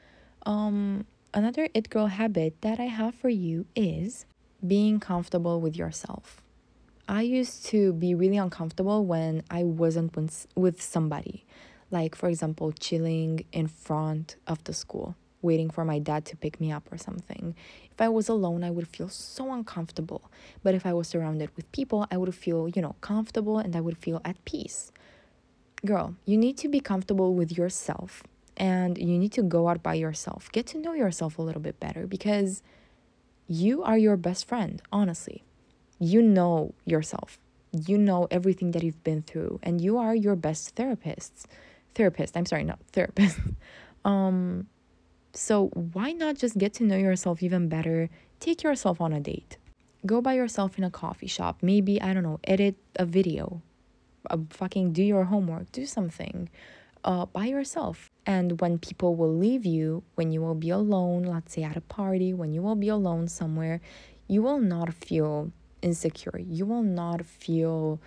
um, 0.45 1.05
another 1.33 1.69
it 1.73 1.89
girl 1.89 2.07
habit 2.07 2.61
that 2.61 2.79
I 2.79 2.85
have 2.85 3.15
for 3.15 3.29
you 3.29 3.65
is 3.75 4.25
being 4.65 4.99
comfortable 4.99 5.61
with 5.61 5.75
yourself. 5.75 6.41
I 7.09 7.21
used 7.21 7.65
to 7.67 7.93
be 7.93 8.15
really 8.15 8.37
uncomfortable 8.37 9.05
when 9.05 9.43
I 9.49 9.63
wasn't 9.63 10.13
with 10.55 10.81
somebody. 10.81 11.45
Like, 11.89 12.15
for 12.15 12.27
example, 12.27 12.73
chilling 12.73 13.45
in 13.53 13.67
front 13.67 14.35
of 14.45 14.61
the 14.65 14.73
school, 14.73 15.15
waiting 15.41 15.69
for 15.69 15.85
my 15.85 15.99
dad 15.99 16.25
to 16.25 16.35
pick 16.35 16.59
me 16.59 16.69
up 16.69 16.91
or 16.91 16.97
something. 16.97 17.55
If 17.89 18.01
I 18.01 18.09
was 18.09 18.27
alone, 18.27 18.65
I 18.65 18.71
would 18.71 18.89
feel 18.89 19.07
so 19.07 19.53
uncomfortable. 19.53 20.29
But 20.63 20.75
if 20.75 20.85
I 20.85 20.91
was 20.91 21.07
surrounded 21.07 21.49
with 21.55 21.71
people, 21.71 22.05
I 22.11 22.17
would 22.17 22.35
feel, 22.35 22.67
you 22.67 22.81
know, 22.81 22.97
comfortable 22.99 23.57
and 23.57 23.73
I 23.73 23.79
would 23.79 23.97
feel 23.97 24.21
at 24.25 24.43
peace 24.43 24.91
girl, 25.85 26.15
you 26.25 26.37
need 26.37 26.57
to 26.57 26.67
be 26.67 26.79
comfortable 26.79 27.33
with 27.33 27.57
yourself 27.57 28.23
and 28.55 28.97
you 28.97 29.17
need 29.17 29.31
to 29.33 29.43
go 29.43 29.67
out 29.69 29.83
by 29.83 29.93
yourself. 29.93 30.51
Get 30.51 30.65
to 30.67 30.77
know 30.77 30.93
yourself 30.93 31.37
a 31.37 31.41
little 31.41 31.61
bit 31.61 31.79
better 31.79 32.07
because 32.07 32.63
you 33.47 33.83
are 33.83 33.97
your 33.97 34.17
best 34.17 34.47
friend, 34.47 34.81
honestly. 34.91 35.43
You 35.99 36.21
know 36.21 36.73
yourself. 36.85 37.39
You 37.71 37.97
know 37.97 38.27
everything 38.31 38.71
that 38.71 38.83
you've 38.83 39.03
been 39.03 39.21
through 39.21 39.59
and 39.63 39.79
you 39.81 39.97
are 39.97 40.15
your 40.15 40.35
best 40.35 40.75
therapist. 40.75 41.47
Therapist, 41.95 42.35
I'm 42.35 42.45
sorry, 42.45 42.63
not 42.63 42.79
therapist. 42.91 43.39
um 44.05 44.67
so 45.33 45.67
why 45.93 46.13
not 46.13 46.35
just 46.35 46.57
get 46.57 46.73
to 46.75 46.83
know 46.83 46.97
yourself 46.97 47.43
even 47.43 47.69
better? 47.69 48.09
Take 48.39 48.63
yourself 48.63 48.99
on 48.99 49.13
a 49.13 49.19
date. 49.19 49.57
Go 50.05 50.21
by 50.21 50.33
yourself 50.33 50.77
in 50.77 50.83
a 50.83 50.89
coffee 50.89 51.27
shop. 51.27 51.57
Maybe, 51.61 52.01
I 52.01 52.13
don't 52.13 52.23
know, 52.23 52.39
edit 52.43 52.75
a 52.95 53.05
video 53.05 53.61
uh, 54.29 54.37
fucking 54.49 54.93
do 54.93 55.03
your 55.03 55.25
homework, 55.25 55.71
do 55.71 55.85
something 55.85 56.49
uh, 57.03 57.25
by 57.25 57.45
yourself. 57.45 58.09
And 58.25 58.59
when 58.59 58.77
people 58.77 59.15
will 59.15 59.33
leave 59.33 59.65
you, 59.65 60.03
when 60.15 60.31
you 60.31 60.41
will 60.41 60.55
be 60.55 60.69
alone, 60.69 61.23
let's 61.23 61.53
say 61.53 61.63
at 61.63 61.77
a 61.77 61.81
party, 61.81 62.33
when 62.33 62.53
you 62.53 62.61
will 62.61 62.75
be 62.75 62.89
alone 62.89 63.27
somewhere, 63.27 63.81
you 64.27 64.41
will 64.41 64.59
not 64.59 64.93
feel 64.93 65.51
insecure. 65.81 66.37
You 66.37 66.65
will 66.65 66.83
not 66.83 67.25
feel 67.25 67.99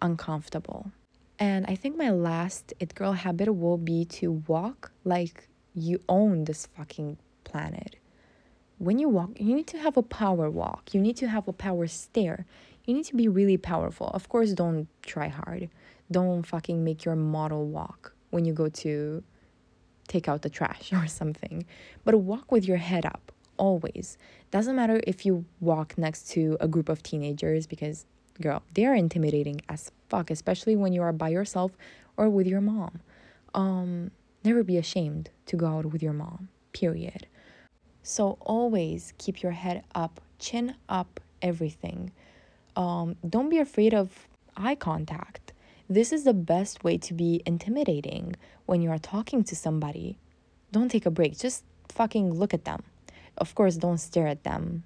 uncomfortable. 0.00 0.90
And 1.38 1.66
I 1.66 1.74
think 1.74 1.96
my 1.96 2.10
last 2.10 2.72
it 2.80 2.94
girl 2.94 3.12
habit 3.12 3.54
will 3.54 3.76
be 3.76 4.04
to 4.06 4.32
walk 4.46 4.92
like 5.04 5.48
you 5.74 6.00
own 6.08 6.44
this 6.44 6.66
fucking 6.66 7.18
planet. 7.44 7.96
When 8.78 8.98
you 8.98 9.08
walk, 9.08 9.30
you 9.38 9.54
need 9.54 9.66
to 9.68 9.78
have 9.78 9.96
a 9.96 10.02
power 10.02 10.50
walk. 10.50 10.94
You 10.94 11.00
need 11.00 11.16
to 11.18 11.28
have 11.28 11.48
a 11.48 11.52
power 11.52 11.86
stare 11.86 12.46
you 12.86 12.94
need 12.94 13.04
to 13.06 13.16
be 13.16 13.28
really 13.28 13.56
powerful. 13.56 14.08
Of 14.08 14.28
course, 14.28 14.52
don't 14.52 14.88
try 15.02 15.28
hard. 15.28 15.68
Don't 16.10 16.46
fucking 16.46 16.82
make 16.84 17.04
your 17.04 17.16
model 17.16 17.66
walk 17.66 18.14
when 18.30 18.44
you 18.44 18.52
go 18.52 18.68
to 18.68 19.22
take 20.08 20.28
out 20.28 20.42
the 20.42 20.50
trash 20.50 20.92
or 20.92 21.06
something. 21.06 21.66
But 22.04 22.16
walk 22.16 22.50
with 22.50 22.66
your 22.66 22.78
head 22.78 23.04
up 23.04 23.32
always. 23.56 24.16
Doesn't 24.50 24.76
matter 24.76 25.00
if 25.06 25.26
you 25.26 25.44
walk 25.60 25.98
next 25.98 26.28
to 26.30 26.56
a 26.60 26.68
group 26.68 26.88
of 26.88 27.02
teenagers 27.02 27.66
because 27.66 28.06
girl, 28.40 28.62
they 28.74 28.84
are 28.84 28.94
intimidating 28.94 29.60
as 29.68 29.90
fuck, 30.08 30.30
especially 30.30 30.76
when 30.76 30.92
you 30.92 31.02
are 31.02 31.12
by 31.12 31.28
yourself 31.28 31.72
or 32.16 32.28
with 32.28 32.46
your 32.46 32.60
mom. 32.60 33.00
Um, 33.54 34.10
never 34.44 34.62
be 34.62 34.76
ashamed 34.76 35.30
to 35.46 35.56
go 35.56 35.66
out 35.66 35.86
with 35.86 36.02
your 36.02 36.12
mom, 36.12 36.48
period. 36.72 37.26
So 38.02 38.36
always 38.40 39.14
keep 39.18 39.42
your 39.42 39.52
head 39.52 39.84
up, 39.94 40.20
chin 40.38 40.74
up, 40.88 41.18
everything. 41.42 42.12
Um, 42.76 43.16
don't 43.26 43.48
be 43.48 43.58
afraid 43.58 43.94
of 43.94 44.28
eye 44.56 44.74
contact. 44.74 45.52
This 45.88 46.12
is 46.12 46.24
the 46.24 46.34
best 46.34 46.84
way 46.84 46.98
to 46.98 47.14
be 47.14 47.42
intimidating 47.46 48.36
when 48.66 48.82
you 48.82 48.90
are 48.90 48.98
talking 48.98 49.42
to 49.44 49.56
somebody. 49.56 50.18
Don't 50.72 50.90
take 50.90 51.06
a 51.06 51.10
break, 51.10 51.38
just 51.38 51.64
fucking 51.88 52.34
look 52.34 52.52
at 52.52 52.64
them. 52.64 52.82
Of 53.38 53.54
course, 53.54 53.76
don't 53.76 53.98
stare 53.98 54.26
at 54.26 54.44
them 54.44 54.84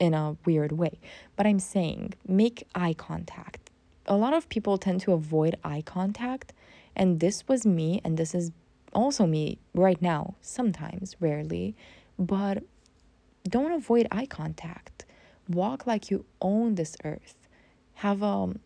in 0.00 0.14
a 0.14 0.36
weird 0.44 0.72
way, 0.72 0.98
but 1.36 1.46
I'm 1.46 1.58
saying 1.58 2.14
make 2.26 2.66
eye 2.74 2.94
contact. 2.94 3.70
A 4.06 4.16
lot 4.16 4.34
of 4.34 4.48
people 4.48 4.78
tend 4.78 5.00
to 5.02 5.12
avoid 5.12 5.56
eye 5.64 5.82
contact, 5.82 6.52
and 6.96 7.20
this 7.20 7.46
was 7.46 7.64
me, 7.64 8.00
and 8.04 8.16
this 8.16 8.34
is 8.34 8.50
also 8.92 9.26
me 9.26 9.58
right 9.74 10.00
now, 10.00 10.34
sometimes, 10.40 11.16
rarely, 11.20 11.74
but 12.18 12.62
don't 13.48 13.72
avoid 13.72 14.06
eye 14.10 14.26
contact. 14.26 14.93
Walk 15.48 15.86
like 15.86 16.10
you 16.10 16.24
own 16.40 16.74
this 16.74 16.96
earth. 17.04 17.34
Have 17.94 18.22
um, 18.22 18.60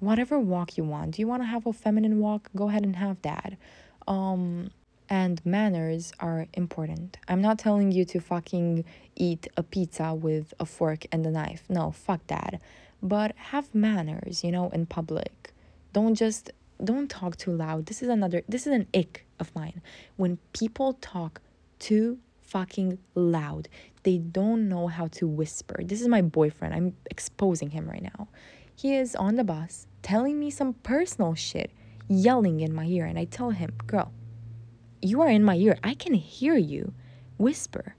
whatever 0.00 0.38
walk 0.38 0.76
you 0.76 0.84
want. 0.84 1.12
Do 1.12 1.22
you 1.22 1.28
want 1.28 1.42
to 1.42 1.46
have 1.46 1.66
a 1.66 1.72
feminine 1.72 2.18
walk? 2.20 2.50
Go 2.54 2.68
ahead 2.68 2.84
and 2.84 2.96
have 2.96 3.20
that. 3.22 3.54
Um 4.06 4.70
and 5.08 5.44
manners 5.46 6.12
are 6.18 6.48
important. 6.54 7.16
I'm 7.28 7.40
not 7.40 7.58
telling 7.60 7.92
you 7.92 8.04
to 8.06 8.20
fucking 8.20 8.84
eat 9.14 9.46
a 9.56 9.62
pizza 9.62 10.14
with 10.14 10.52
a 10.58 10.66
fork 10.66 11.06
and 11.12 11.24
a 11.24 11.30
knife. 11.30 11.62
No, 11.68 11.92
fuck 11.92 12.26
that. 12.26 12.60
But 13.02 13.36
have 13.36 13.72
manners, 13.74 14.42
you 14.42 14.50
know, 14.50 14.68
in 14.70 14.86
public. 14.86 15.52
Don't 15.92 16.14
just 16.14 16.50
don't 16.82 17.08
talk 17.08 17.36
too 17.36 17.52
loud. 17.52 17.86
This 17.86 18.02
is 18.02 18.08
another 18.08 18.42
this 18.48 18.66
is 18.66 18.72
an 18.72 18.86
ick 18.94 19.26
of 19.38 19.54
mine. 19.54 19.80
When 20.16 20.38
people 20.52 20.94
talk 20.94 21.40
too 21.78 22.18
fucking 22.42 22.98
loud. 23.14 23.68
They 24.06 24.18
don't 24.18 24.68
know 24.68 24.86
how 24.86 25.08
to 25.08 25.26
whisper. 25.26 25.82
This 25.82 26.00
is 26.00 26.06
my 26.06 26.22
boyfriend. 26.22 26.72
I'm 26.72 26.94
exposing 27.10 27.70
him 27.70 27.88
right 27.88 28.04
now. 28.04 28.28
He 28.76 28.94
is 28.94 29.16
on 29.16 29.34
the 29.34 29.42
bus 29.42 29.88
telling 30.02 30.38
me 30.38 30.48
some 30.48 30.74
personal 30.74 31.34
shit, 31.34 31.72
yelling 32.06 32.60
in 32.60 32.72
my 32.72 32.84
ear, 32.84 33.04
and 33.04 33.18
I 33.18 33.24
tell 33.24 33.50
him, 33.50 33.72
Girl, 33.84 34.12
you 35.02 35.22
are 35.22 35.28
in 35.28 35.42
my 35.42 35.56
ear. 35.56 35.76
I 35.82 35.94
can 35.94 36.14
hear 36.14 36.54
you. 36.54 36.94
Whisper. 37.36 37.96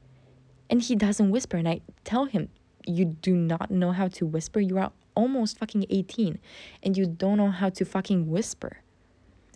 And 0.70 0.82
he 0.82 0.96
doesn't 0.96 1.30
whisper, 1.30 1.58
and 1.58 1.68
I 1.68 1.82
tell 2.06 2.24
him, 2.24 2.48
You 2.86 3.04
do 3.04 3.36
not 3.36 3.70
know 3.70 3.92
how 3.92 4.08
to 4.08 4.26
whisper. 4.26 4.62
You 4.62 4.78
are 4.78 4.94
almost 5.14 5.58
fucking 5.58 5.88
18, 5.90 6.40
and 6.84 6.96
you 6.96 7.06
don't 7.06 7.36
know 7.36 7.52
how 7.52 7.68
to 7.72 7.84
fucking 7.84 8.30
whisper. 8.32 8.78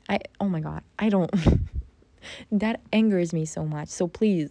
I, 0.10 0.20
oh 0.42 0.50
my 0.50 0.60
god, 0.60 0.84
I 1.00 1.08
don't. 1.08 1.32
that 2.52 2.82
angers 2.92 3.32
me 3.32 3.46
so 3.46 3.64
much. 3.64 3.88
So 3.88 4.10
please 4.10 4.50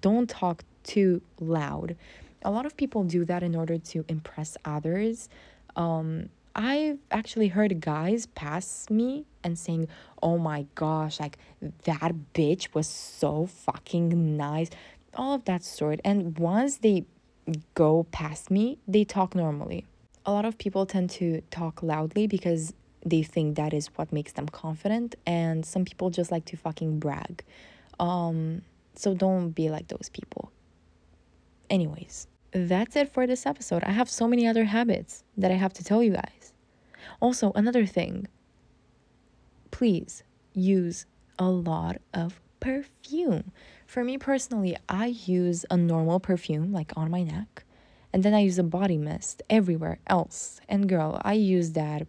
don't 0.00 0.30
talk 0.30 0.64
too 0.82 1.22
loud. 1.40 1.96
A 2.42 2.50
lot 2.50 2.66
of 2.66 2.76
people 2.76 3.04
do 3.04 3.24
that 3.24 3.42
in 3.42 3.54
order 3.54 3.78
to 3.78 4.04
impress 4.08 4.56
others. 4.64 5.28
Um, 5.76 6.28
I've 6.54 6.98
actually 7.10 7.48
heard 7.48 7.80
guys 7.80 8.26
pass 8.26 8.90
me 8.90 9.24
and 9.42 9.58
saying, 9.58 9.88
Oh 10.22 10.38
my 10.38 10.66
gosh, 10.74 11.18
like 11.18 11.38
that 11.84 12.12
bitch 12.34 12.74
was 12.74 12.86
so 12.86 13.46
fucking 13.46 14.36
nice. 14.36 14.70
All 15.14 15.34
of 15.34 15.44
that 15.46 15.62
sort. 15.62 16.00
And 16.04 16.38
once 16.38 16.78
they 16.78 17.06
go 17.74 18.06
past 18.12 18.50
me, 18.50 18.78
they 18.86 19.04
talk 19.04 19.34
normally. 19.34 19.86
A 20.24 20.32
lot 20.32 20.44
of 20.44 20.58
people 20.58 20.86
tend 20.86 21.10
to 21.10 21.40
talk 21.50 21.82
loudly 21.82 22.26
because 22.26 22.72
they 23.04 23.22
think 23.22 23.56
that 23.56 23.74
is 23.74 23.88
what 23.96 24.12
makes 24.12 24.32
them 24.32 24.46
confident. 24.48 25.14
And 25.26 25.66
some 25.66 25.84
people 25.84 26.10
just 26.10 26.30
like 26.30 26.44
to 26.46 26.56
fucking 26.56 26.98
brag. 26.98 27.44
Um, 27.98 28.62
so 28.94 29.14
don't 29.14 29.50
be 29.50 29.70
like 29.70 29.88
those 29.88 30.08
people. 30.12 30.52
Anyways, 31.70 32.26
that's 32.52 32.96
it 32.96 33.12
for 33.12 33.26
this 33.26 33.46
episode. 33.46 33.82
I 33.84 33.92
have 33.92 34.10
so 34.10 34.28
many 34.28 34.46
other 34.46 34.64
habits 34.64 35.24
that 35.36 35.50
I 35.50 35.54
have 35.54 35.72
to 35.74 35.84
tell 35.84 36.02
you 36.02 36.12
guys. 36.12 36.52
Also, 37.20 37.52
another 37.54 37.86
thing 37.86 38.28
please 39.70 40.22
use 40.52 41.06
a 41.38 41.48
lot 41.48 41.96
of 42.14 42.40
perfume. 42.60 43.50
For 43.86 44.04
me 44.04 44.18
personally, 44.18 44.76
I 44.88 45.06
use 45.06 45.64
a 45.70 45.76
normal 45.76 46.20
perfume 46.20 46.72
like 46.72 46.92
on 46.96 47.10
my 47.10 47.22
neck, 47.22 47.64
and 48.12 48.22
then 48.22 48.34
I 48.34 48.40
use 48.40 48.58
a 48.58 48.62
body 48.62 48.98
mist 48.98 49.42
everywhere 49.50 49.98
else. 50.06 50.60
And 50.68 50.88
girl, 50.88 51.20
I 51.24 51.32
use 51.32 51.72
that 51.72 52.06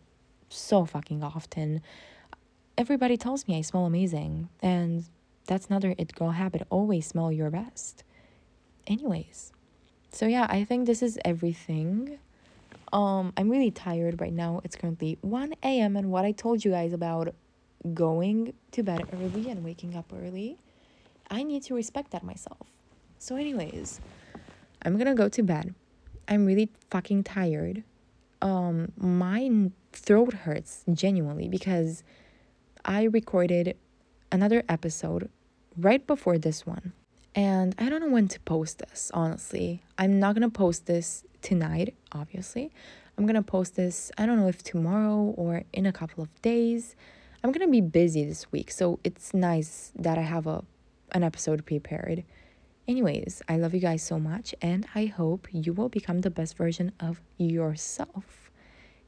so 0.49 0.85
fucking 0.85 1.23
often. 1.23 1.81
Everybody 2.77 3.17
tells 3.17 3.47
me 3.47 3.57
I 3.57 3.61
smell 3.61 3.85
amazing, 3.85 4.49
and 4.61 5.05
that's 5.47 5.67
another 5.67 5.95
it 5.97 6.13
girl 6.13 6.31
habit. 6.31 6.67
Always 6.69 7.07
smell 7.07 7.31
your 7.31 7.49
best. 7.49 8.03
Anyways, 8.87 9.51
so 10.11 10.25
yeah, 10.25 10.47
I 10.49 10.63
think 10.63 10.85
this 10.85 11.01
is 11.01 11.17
everything. 11.23 12.19
Um, 12.91 13.33
I'm 13.37 13.49
really 13.49 13.71
tired 13.71 14.21
right 14.21 14.33
now. 14.33 14.61
It's 14.63 14.75
currently 14.75 15.17
1 15.21 15.53
a.m. 15.63 15.95
and 15.95 16.11
what 16.11 16.25
I 16.25 16.31
told 16.31 16.63
you 16.63 16.71
guys 16.71 16.93
about 16.93 17.33
going 17.93 18.53
to 18.71 18.83
bed 18.83 19.03
early 19.13 19.49
and 19.49 19.63
waking 19.63 19.95
up 19.95 20.11
early, 20.13 20.57
I 21.29 21.43
need 21.43 21.63
to 21.63 21.73
respect 21.73 22.11
that 22.11 22.23
myself. 22.23 22.67
So, 23.17 23.35
anyways, 23.35 23.99
I'm 24.83 24.97
gonna 24.97 25.15
go 25.15 25.29
to 25.29 25.43
bed. 25.43 25.73
I'm 26.27 26.45
really 26.45 26.69
fucking 26.89 27.23
tired. 27.23 27.83
Um, 28.41 28.91
my 28.97 29.71
throat 29.93 30.33
hurts 30.33 30.83
genuinely 30.91 31.47
because 31.47 32.03
I 32.83 33.03
recorded 33.03 33.77
another 34.31 34.63
episode 34.67 35.29
right 35.77 36.05
before 36.05 36.37
this 36.37 36.65
one. 36.65 36.93
And 37.35 37.73
I 37.79 37.89
don't 37.89 38.01
know 38.01 38.11
when 38.11 38.27
to 38.29 38.39
post 38.41 38.79
this, 38.79 39.09
honestly. 39.13 39.81
I'm 39.97 40.19
not 40.19 40.35
gonna 40.35 40.49
post 40.49 40.85
this 40.85 41.23
tonight, 41.41 41.95
obviously. 42.11 42.71
I'm 43.17 43.25
gonna 43.25 43.43
post 43.43 43.75
this, 43.75 44.11
I 44.17 44.25
don't 44.25 44.39
know 44.39 44.47
if 44.47 44.63
tomorrow 44.63 45.33
or 45.35 45.63
in 45.73 45.85
a 45.85 45.93
couple 45.93 46.23
of 46.23 46.41
days. 46.41 46.95
I'm 47.43 47.51
gonna 47.51 47.67
be 47.67 47.81
busy 47.81 48.23
this 48.23 48.51
week, 48.51 48.71
so 48.71 48.99
it's 49.03 49.33
nice 49.33 49.91
that 49.95 50.17
I 50.17 50.21
have 50.21 50.47
a 50.47 50.63
an 51.11 51.23
episode 51.23 51.65
prepared. 51.65 52.23
Anyways, 52.87 53.41
I 53.47 53.57
love 53.57 53.73
you 53.73 53.79
guys 53.79 54.03
so 54.03 54.19
much, 54.19 54.53
and 54.61 54.85
I 54.93 55.05
hope 55.05 55.47
you 55.51 55.73
will 55.73 55.89
become 55.89 56.21
the 56.21 56.29
best 56.29 56.57
version 56.57 56.91
of 56.99 57.21
yourself. 57.37 58.51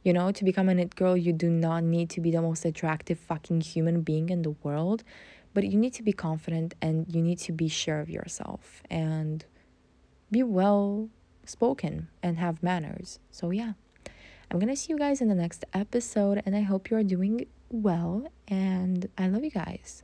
You 0.03 0.13
know, 0.13 0.31
to 0.31 0.43
become 0.45 0.69
an 0.69 0.79
it 0.79 0.95
girl, 0.95 1.17
you 1.17 1.33
do 1.33 1.49
not 1.49 1.83
need 1.83 2.09
to 2.11 2.21
be 2.21 2.31
the 2.31 2.41
most 2.41 2.63
attractive 2.63 3.19
fucking 3.19 3.61
human 3.61 4.01
being 4.01 4.29
in 4.29 4.43
the 4.43 4.55
world, 4.63 5.03
but 5.55 5.63
you 5.63 5.79
need 5.79 5.93
to 5.93 6.03
be 6.03 6.13
confident 6.13 6.75
and 6.81 7.07
you 7.07 7.21
need 7.21 7.39
to 7.39 7.51
be 7.51 7.67
sure 7.67 8.01
of 8.01 8.09
yourself 8.09 8.83
and 8.91 9.45
be 10.29 10.43
well 10.43 11.09
spoken 11.45 12.09
and 12.21 12.37
have 12.37 12.61
manners. 12.61 13.19
So, 13.31 13.49
yeah, 13.49 13.73
I'm 14.51 14.59
gonna 14.59 14.75
see 14.75 14.91
you 14.93 14.99
guys 14.99 15.21
in 15.21 15.29
the 15.29 15.35
next 15.35 15.65
episode, 15.73 16.43
and 16.45 16.55
I 16.55 16.61
hope 16.61 16.91
you 16.91 16.97
are 16.97 17.03
doing 17.03 17.47
well. 17.69 18.27
And 18.47 19.09
I 19.17 19.27
love 19.27 19.43
you 19.43 19.49
guys. 19.49 20.03